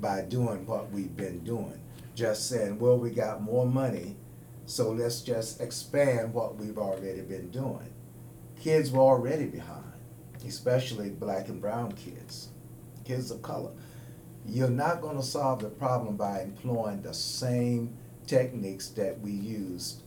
by 0.00 0.22
doing 0.22 0.66
what 0.66 0.90
we've 0.90 1.16
been 1.16 1.40
doing. 1.44 1.80
Just 2.14 2.48
saying, 2.48 2.78
well, 2.78 2.98
we 2.98 3.10
got 3.10 3.42
more 3.42 3.66
money, 3.66 4.16
so 4.66 4.92
let's 4.92 5.22
just 5.22 5.60
expand 5.60 6.32
what 6.32 6.56
we've 6.56 6.78
already 6.78 7.22
been 7.22 7.50
doing. 7.50 7.92
Kids 8.60 8.90
were 8.92 9.00
already 9.00 9.46
behind, 9.46 9.92
especially 10.46 11.10
black 11.10 11.48
and 11.48 11.60
brown 11.60 11.92
kids, 11.92 12.48
kids 13.04 13.30
of 13.30 13.42
color. 13.42 13.72
You're 14.46 14.70
not 14.70 15.00
gonna 15.00 15.22
solve 15.22 15.62
the 15.62 15.68
problem 15.68 16.16
by 16.16 16.42
employing 16.42 17.02
the 17.02 17.14
same 17.14 17.96
techniques 18.26 18.88
that 18.88 19.20
we 19.20 19.32
used 19.32 20.02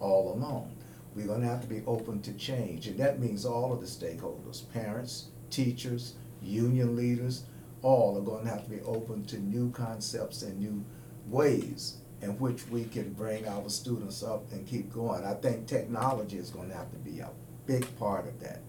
all 0.00 0.34
along. 0.34 0.76
We're 1.14 1.26
gonna 1.26 1.46
have 1.46 1.62
to 1.62 1.66
be 1.66 1.82
open 1.86 2.20
to 2.22 2.32
change, 2.34 2.86
and 2.88 2.98
that 2.98 3.20
means 3.20 3.46
all 3.46 3.72
of 3.72 3.80
the 3.80 3.86
stakeholders, 3.86 4.70
parents, 4.72 5.28
teachers, 5.48 6.14
union 6.42 6.96
leaders, 6.96 7.44
all 7.82 8.18
are 8.18 8.22
gonna 8.22 8.50
have 8.50 8.64
to 8.64 8.70
be 8.70 8.80
open 8.82 9.24
to 9.26 9.38
new 9.38 9.70
concepts 9.70 10.42
and 10.42 10.58
new 10.58 10.84
ways 11.26 11.98
in 12.24 12.38
which 12.38 12.66
we 12.68 12.84
can 12.84 13.12
bring 13.12 13.46
our 13.46 13.68
students 13.68 14.22
up 14.22 14.50
and 14.50 14.66
keep 14.66 14.90
going. 14.90 15.24
I 15.24 15.34
think 15.34 15.66
technology 15.66 16.38
is 16.38 16.50
gonna 16.50 16.74
have 16.74 16.90
to 16.90 16.98
be 16.98 17.20
a 17.20 17.30
big 17.66 17.96
part 17.98 18.26
of 18.26 18.40
that. 18.40 18.60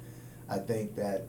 I 0.49 0.59
think 0.59 0.95
that 0.95 1.27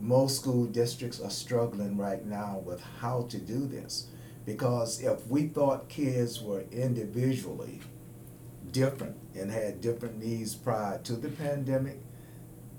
most 0.00 0.36
school 0.40 0.64
districts 0.64 1.20
are 1.20 1.30
struggling 1.30 1.98
right 1.98 2.24
now 2.24 2.62
with 2.64 2.82
how 3.00 3.26
to 3.28 3.38
do 3.38 3.66
this. 3.66 4.06
Because 4.46 5.02
if 5.02 5.26
we 5.26 5.48
thought 5.48 5.90
kids 5.90 6.40
were 6.40 6.64
individually 6.72 7.80
different 8.72 9.16
and 9.34 9.50
had 9.50 9.82
different 9.82 10.18
needs 10.18 10.54
prior 10.54 10.98
to 11.00 11.12
the 11.12 11.28
pandemic, 11.28 12.00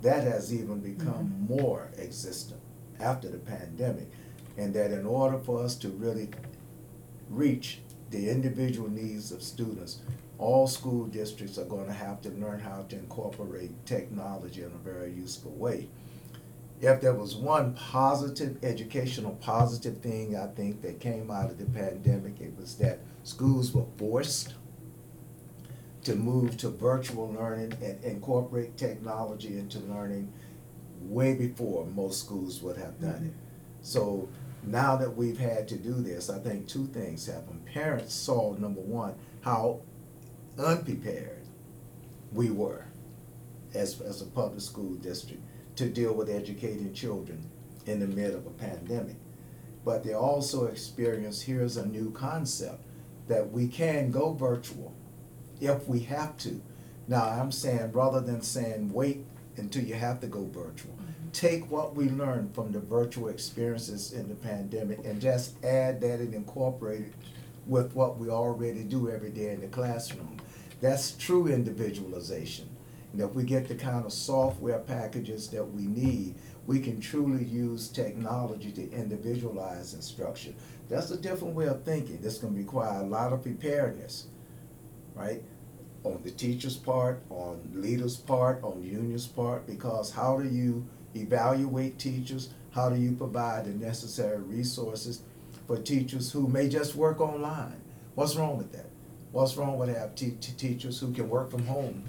that 0.01 0.23
has 0.23 0.51
even 0.51 0.79
become 0.79 1.47
mm-hmm. 1.47 1.61
more 1.61 1.91
existent 1.99 2.59
after 2.99 3.29
the 3.29 3.37
pandemic. 3.37 4.09
And 4.57 4.73
that 4.73 4.91
in 4.91 5.05
order 5.05 5.37
for 5.37 5.63
us 5.63 5.75
to 5.75 5.89
really 5.89 6.29
reach 7.29 7.79
the 8.11 8.29
individual 8.29 8.89
needs 8.89 9.31
of 9.31 9.41
students, 9.41 9.99
all 10.37 10.67
school 10.67 11.05
districts 11.05 11.57
are 11.57 11.65
gonna 11.65 11.93
have 11.93 12.21
to 12.21 12.29
learn 12.29 12.59
how 12.59 12.83
to 12.89 12.95
incorporate 12.97 13.85
technology 13.85 14.61
in 14.61 14.71
a 14.71 14.83
very 14.83 15.11
useful 15.11 15.51
way. 15.51 15.87
If 16.81 16.99
there 16.99 17.13
was 17.13 17.35
one 17.35 17.73
positive, 17.73 18.57
educational 18.63 19.33
positive 19.35 19.99
thing 19.99 20.35
I 20.35 20.47
think 20.47 20.81
that 20.81 20.99
came 20.99 21.29
out 21.29 21.51
of 21.51 21.57
the 21.59 21.65
pandemic, 21.65 22.41
it 22.41 22.57
was 22.57 22.75
that 22.75 22.99
schools 23.23 23.71
were 23.71 23.85
forced 23.97 24.55
to 26.03 26.15
move 26.15 26.57
to 26.57 26.69
virtual 26.69 27.31
learning 27.31 27.73
and 27.81 28.03
incorporate 28.03 28.77
technology 28.77 29.59
into 29.59 29.79
learning 29.79 30.33
way 31.01 31.35
before 31.35 31.85
most 31.85 32.19
schools 32.19 32.61
would 32.61 32.77
have 32.77 32.99
done 32.99 33.25
it. 33.27 33.33
So 33.83 34.27
now 34.63 34.95
that 34.97 35.15
we've 35.15 35.39
had 35.39 35.67
to 35.69 35.75
do 35.75 35.93
this, 35.93 36.29
I 36.29 36.39
think 36.39 36.67
two 36.67 36.85
things 36.87 37.25
happened. 37.25 37.65
Parents 37.65 38.13
saw, 38.13 38.53
number 38.55 38.81
one, 38.81 39.15
how 39.41 39.81
unprepared 40.57 41.47
we 42.31 42.49
were 42.51 42.85
as, 43.73 43.99
as 44.01 44.21
a 44.21 44.25
public 44.25 44.61
school 44.61 44.93
district 44.95 45.41
to 45.77 45.89
deal 45.89 46.13
with 46.13 46.29
educating 46.29 46.93
children 46.93 47.49
in 47.85 47.99
the 47.99 48.07
mid 48.07 48.33
of 48.33 48.45
a 48.45 48.51
pandemic. 48.51 49.15
But 49.83 50.03
they 50.03 50.13
also 50.13 50.65
experienced, 50.65 51.43
here's 51.43 51.77
a 51.77 51.85
new 51.85 52.11
concept, 52.11 52.83
that 53.27 53.51
we 53.51 53.67
can 53.67 54.11
go 54.11 54.33
virtual 54.33 54.93
if 55.59 55.87
we 55.87 56.01
have 56.01 56.37
to. 56.37 56.61
Now, 57.07 57.23
I'm 57.23 57.51
saying, 57.51 57.91
rather 57.91 58.21
than 58.21 58.41
saying, 58.41 58.93
wait 58.93 59.25
until 59.57 59.83
you 59.83 59.95
have 59.95 60.19
to 60.21 60.27
go 60.27 60.45
virtual, 60.45 60.95
take 61.33 61.69
what 61.71 61.95
we 61.95 62.09
learned 62.09 62.53
from 62.53 62.71
the 62.71 62.79
virtual 62.79 63.29
experiences 63.29 64.13
in 64.13 64.27
the 64.27 64.35
pandemic 64.35 65.05
and 65.05 65.21
just 65.21 65.63
add 65.63 66.01
that 66.01 66.19
and 66.19 66.33
incorporate 66.33 67.01
it 67.01 67.13
with 67.65 67.93
what 67.93 68.17
we 68.17 68.29
already 68.29 68.83
do 68.83 69.09
every 69.09 69.29
day 69.29 69.51
in 69.51 69.61
the 69.61 69.67
classroom. 69.67 70.37
That's 70.81 71.11
true 71.11 71.47
individualization. 71.47 72.67
And 73.13 73.21
if 73.21 73.33
we 73.33 73.43
get 73.43 73.67
the 73.67 73.75
kind 73.75 74.05
of 74.05 74.13
software 74.13 74.79
packages 74.79 75.49
that 75.49 75.63
we 75.63 75.85
need, 75.85 76.35
we 76.65 76.79
can 76.79 76.99
truly 76.99 77.43
use 77.43 77.89
technology 77.89 78.71
to 78.71 78.91
individualize 78.91 79.93
instruction. 79.93 80.55
That's 80.89 81.11
a 81.11 81.17
different 81.17 81.55
way 81.55 81.67
of 81.67 81.83
thinking. 81.83 82.19
That's 82.21 82.37
gonna 82.37 82.57
require 82.57 83.01
a 83.01 83.05
lot 83.05 83.33
of 83.33 83.43
preparedness, 83.43 84.27
right? 85.15 85.43
On 86.03 86.21
the 86.23 86.31
teacher's 86.31 86.77
part, 86.77 87.21
on 87.29 87.61
leaders' 87.75 88.17
part, 88.17 88.63
on 88.63 88.81
unions' 88.81 89.27
part, 89.27 89.67
because 89.67 90.11
how 90.11 90.39
do 90.39 90.47
you 90.47 90.85
evaluate 91.15 91.99
teachers? 91.99 92.49
How 92.71 92.89
do 92.89 92.99
you 92.99 93.13
provide 93.13 93.65
the 93.65 93.71
necessary 93.71 94.39
resources 94.39 95.21
for 95.67 95.77
teachers 95.77 96.31
who 96.31 96.47
may 96.47 96.69
just 96.69 96.95
work 96.95 97.19
online? 97.19 97.81
What's 98.15 98.35
wrong 98.35 98.57
with 98.57 98.71
that? 98.71 98.89
What's 99.31 99.55
wrong 99.55 99.77
with 99.77 99.95
have 99.95 100.15
te- 100.15 100.31
te- 100.31 100.53
teachers 100.53 100.99
who 100.99 101.13
can 101.13 101.29
work 101.29 101.49
from 101.49 101.65
home 101.65 102.05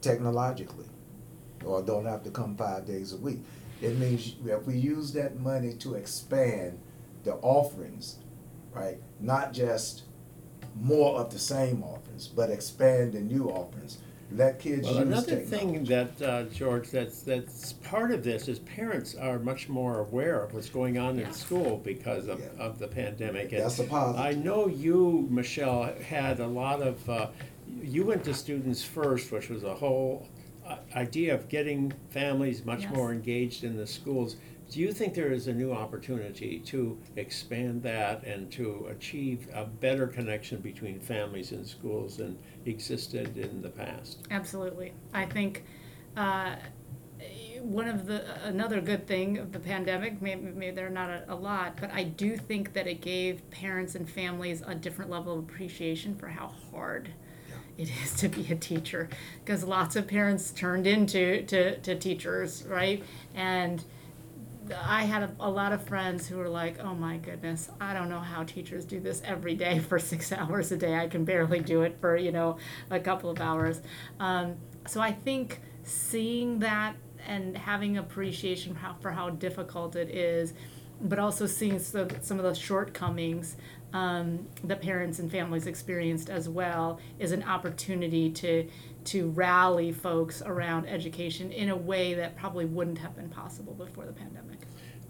technologically? 0.00 0.86
Or 1.64 1.82
don't 1.82 2.06
have 2.06 2.22
to 2.24 2.30
come 2.30 2.56
five 2.56 2.86
days 2.86 3.12
a 3.12 3.16
week? 3.16 3.40
It 3.80 3.96
means 3.98 4.34
if 4.44 4.66
we 4.66 4.76
use 4.76 5.12
that 5.12 5.38
money 5.38 5.74
to 5.74 5.94
expand 5.94 6.78
the 7.24 7.34
offerings, 7.34 8.16
right? 8.72 8.98
Not 9.20 9.52
just 9.52 10.02
more 10.80 11.18
of 11.18 11.32
the 11.32 11.38
same 11.38 11.82
offerings, 11.82 12.28
but 12.28 12.50
expand 12.50 13.12
the 13.12 13.20
new 13.20 13.48
offerings. 13.48 13.98
Let 14.30 14.58
kids 14.58 14.82
Well, 14.84 14.94
use 14.96 15.02
another 15.04 15.36
thing 15.36 15.84
that, 15.84 16.20
uh, 16.22 16.42
George, 16.44 16.90
that's, 16.90 17.22
that's 17.22 17.72
part 17.72 18.10
of 18.10 18.22
this 18.22 18.46
is 18.46 18.58
parents 18.60 19.14
are 19.14 19.38
much 19.38 19.68
more 19.70 20.00
aware 20.00 20.42
of 20.42 20.52
what's 20.52 20.68
going 20.68 20.98
on 20.98 21.18
in 21.18 21.32
school 21.32 21.80
because 21.82 22.28
of, 22.28 22.40
Yeah. 22.40 22.46
of 22.62 22.78
the 22.78 22.88
pandemic. 22.88 23.52
And 23.52 23.62
That's 23.62 23.78
a 23.78 23.84
positive. 23.84 24.20
I 24.20 24.32
know 24.32 24.68
you, 24.68 25.26
Michelle, 25.30 25.84
had 26.06 26.40
a 26.40 26.46
lot 26.46 26.82
of, 26.82 27.08
uh, 27.08 27.28
you 27.82 28.04
went 28.04 28.22
to 28.24 28.34
Students 28.34 28.82
First, 28.84 29.32
which 29.32 29.48
was 29.48 29.64
a 29.64 29.74
whole 29.74 30.28
uh, 30.66 30.76
idea 30.94 31.34
of 31.34 31.48
getting 31.48 31.90
families 32.10 32.62
much 32.66 32.82
Yes. 32.82 32.94
more 32.94 33.10
engaged 33.12 33.64
in 33.64 33.76
the 33.78 33.86
schools. 33.86 34.36
Do 34.70 34.80
you 34.80 34.92
think 34.92 35.14
there 35.14 35.32
is 35.32 35.46
a 35.48 35.54
new 35.54 35.72
opportunity 35.72 36.58
to 36.66 36.98
expand 37.16 37.82
that 37.84 38.24
and 38.24 38.50
to 38.52 38.86
achieve 38.90 39.48
a 39.54 39.64
better 39.64 40.06
connection 40.06 40.60
between 40.60 41.00
families 41.00 41.52
and 41.52 41.66
schools 41.66 42.18
than 42.18 42.38
existed 42.66 43.38
in 43.38 43.62
the 43.62 43.70
past? 43.70 44.26
Absolutely. 44.30 44.92
I 45.14 45.24
think 45.24 45.64
uh, 46.16 46.56
one 47.60 47.88
of 47.88 48.06
the 48.06 48.24
another 48.44 48.80
good 48.82 49.06
thing 49.06 49.38
of 49.38 49.52
the 49.52 49.58
pandemic, 49.58 50.20
maybe, 50.20 50.42
maybe 50.54 50.76
there 50.76 50.86
are 50.86 50.90
not 50.90 51.08
a, 51.08 51.24
a 51.28 51.34
lot, 51.34 51.78
but 51.80 51.90
I 51.90 52.04
do 52.04 52.36
think 52.36 52.74
that 52.74 52.86
it 52.86 53.00
gave 53.00 53.48
parents 53.50 53.94
and 53.94 54.08
families 54.08 54.62
a 54.66 54.74
different 54.74 55.10
level 55.10 55.38
of 55.38 55.44
appreciation 55.44 56.14
for 56.14 56.28
how 56.28 56.52
hard 56.70 57.10
it 57.78 57.90
is 58.02 58.14
to 58.16 58.28
be 58.28 58.52
a 58.52 58.56
teacher 58.56 59.08
because 59.44 59.64
lots 59.64 59.96
of 59.96 60.06
parents 60.06 60.50
turned 60.50 60.86
into 60.86 61.42
to, 61.44 61.78
to 61.78 61.94
teachers, 61.94 62.64
right? 62.64 63.02
And 63.34 63.82
I 64.72 65.02
had 65.04 65.22
a, 65.22 65.30
a 65.40 65.50
lot 65.50 65.72
of 65.72 65.82
friends 65.82 66.26
who 66.26 66.36
were 66.36 66.48
like, 66.48 66.78
"Oh 66.80 66.94
my 66.94 67.16
goodness, 67.18 67.70
I 67.80 67.94
don't 67.94 68.08
know 68.08 68.20
how 68.20 68.44
teachers 68.44 68.84
do 68.84 69.00
this 69.00 69.22
every 69.24 69.54
day 69.54 69.78
for 69.88 69.98
six 69.98 70.32
hours 70.32 70.72
a 70.72 70.76
day. 70.76 70.96
I 70.96 71.08
can 71.08 71.24
barely 71.24 71.60
do 71.60 71.82
it 71.82 71.98
for 72.00 72.16
you 72.16 72.32
know 72.32 72.58
a 72.90 73.00
couple 73.00 73.30
of 73.30 73.40
hours." 73.40 73.80
Um, 74.20 74.56
so 74.86 75.00
I 75.00 75.12
think 75.12 75.60
seeing 75.82 76.60
that 76.60 76.96
and 77.26 77.56
having 77.56 77.98
appreciation 77.98 78.74
for 78.74 78.80
how, 78.80 78.96
for 79.00 79.10
how 79.10 79.30
difficult 79.30 79.96
it 79.96 80.08
is, 80.10 80.54
but 81.00 81.18
also 81.18 81.46
seeing 81.46 81.78
some, 81.78 82.08
some 82.22 82.38
of 82.38 82.44
the 82.44 82.54
shortcomings 82.54 83.56
um, 83.92 84.46
that 84.64 84.82
parents 84.82 85.18
and 85.18 85.30
families 85.30 85.66
experienced 85.66 86.28
as 86.28 86.48
well 86.48 86.98
is 87.18 87.32
an 87.32 87.42
opportunity 87.42 88.30
to 88.30 88.68
to 89.08 89.30
rally 89.30 89.90
folks 89.90 90.42
around 90.42 90.86
education 90.86 91.50
in 91.50 91.70
a 91.70 91.76
way 91.76 92.14
that 92.14 92.36
probably 92.36 92.66
wouldn't 92.66 92.98
have 92.98 93.16
been 93.16 93.28
possible 93.30 93.72
before 93.72 94.04
the 94.04 94.12
pandemic. 94.12 94.58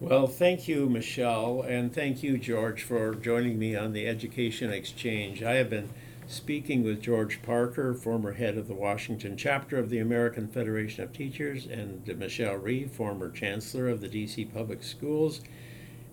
Well, 0.01 0.29
thank 0.29 0.69
you, 0.69 0.89
Michelle, 0.89 1.63
and 1.63 1.93
thank 1.93 2.23
you, 2.23 2.39
George, 2.39 2.85
for 2.85 3.17
joining 3.17 3.59
me 3.59 3.75
on 3.75 3.93
the 3.93 4.07
Education 4.07 4.73
Exchange. 4.73 5.43
I 5.43 5.55
have 5.55 5.69
been 5.69 5.91
speaking 6.29 6.85
with 6.85 7.03
George 7.03 7.43
Parker, 7.43 7.93
former 7.93 8.35
head 8.35 8.57
of 8.57 8.69
the 8.69 8.75
Washington 8.75 9.37
chapter 9.37 9.77
of 9.77 9.91
the 9.91 9.99
American 9.99 10.47
Federation 10.47 11.03
of 11.03 11.13
Teachers, 11.13 11.67
and 11.67 12.07
Michelle 12.17 12.55
Rhee, 12.55 12.87
former 12.87 13.29
chancellor 13.31 13.89
of 13.89 14.01
the 14.01 14.09
DC 14.09 14.55
Public 14.55 14.85
Schools. 14.85 15.41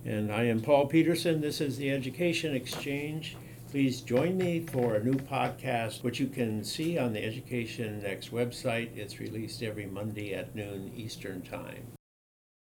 And 0.04 0.32
I 0.32 0.45
am 0.45 0.62
Paul 0.62 0.88
Peterson. 0.88 1.41
This 1.41 1.62
is 1.62 1.78
the 1.78 1.91
Education 1.91 2.56
Exchange. 2.56 3.38
Please 3.75 3.99
join 3.99 4.38
me 4.38 4.61
for 4.61 4.95
a 4.95 5.03
new 5.03 5.15
podcast, 5.15 6.01
which 6.01 6.17
you 6.17 6.27
can 6.27 6.63
see 6.63 6.97
on 6.97 7.11
the 7.11 7.21
Education 7.21 8.01
Next 8.01 8.31
website. 8.31 8.95
It's 8.95 9.19
released 9.19 9.61
every 9.61 9.85
Monday 9.85 10.33
at 10.33 10.55
noon 10.55 10.93
Eastern 10.95 11.41
Time. 11.41 11.85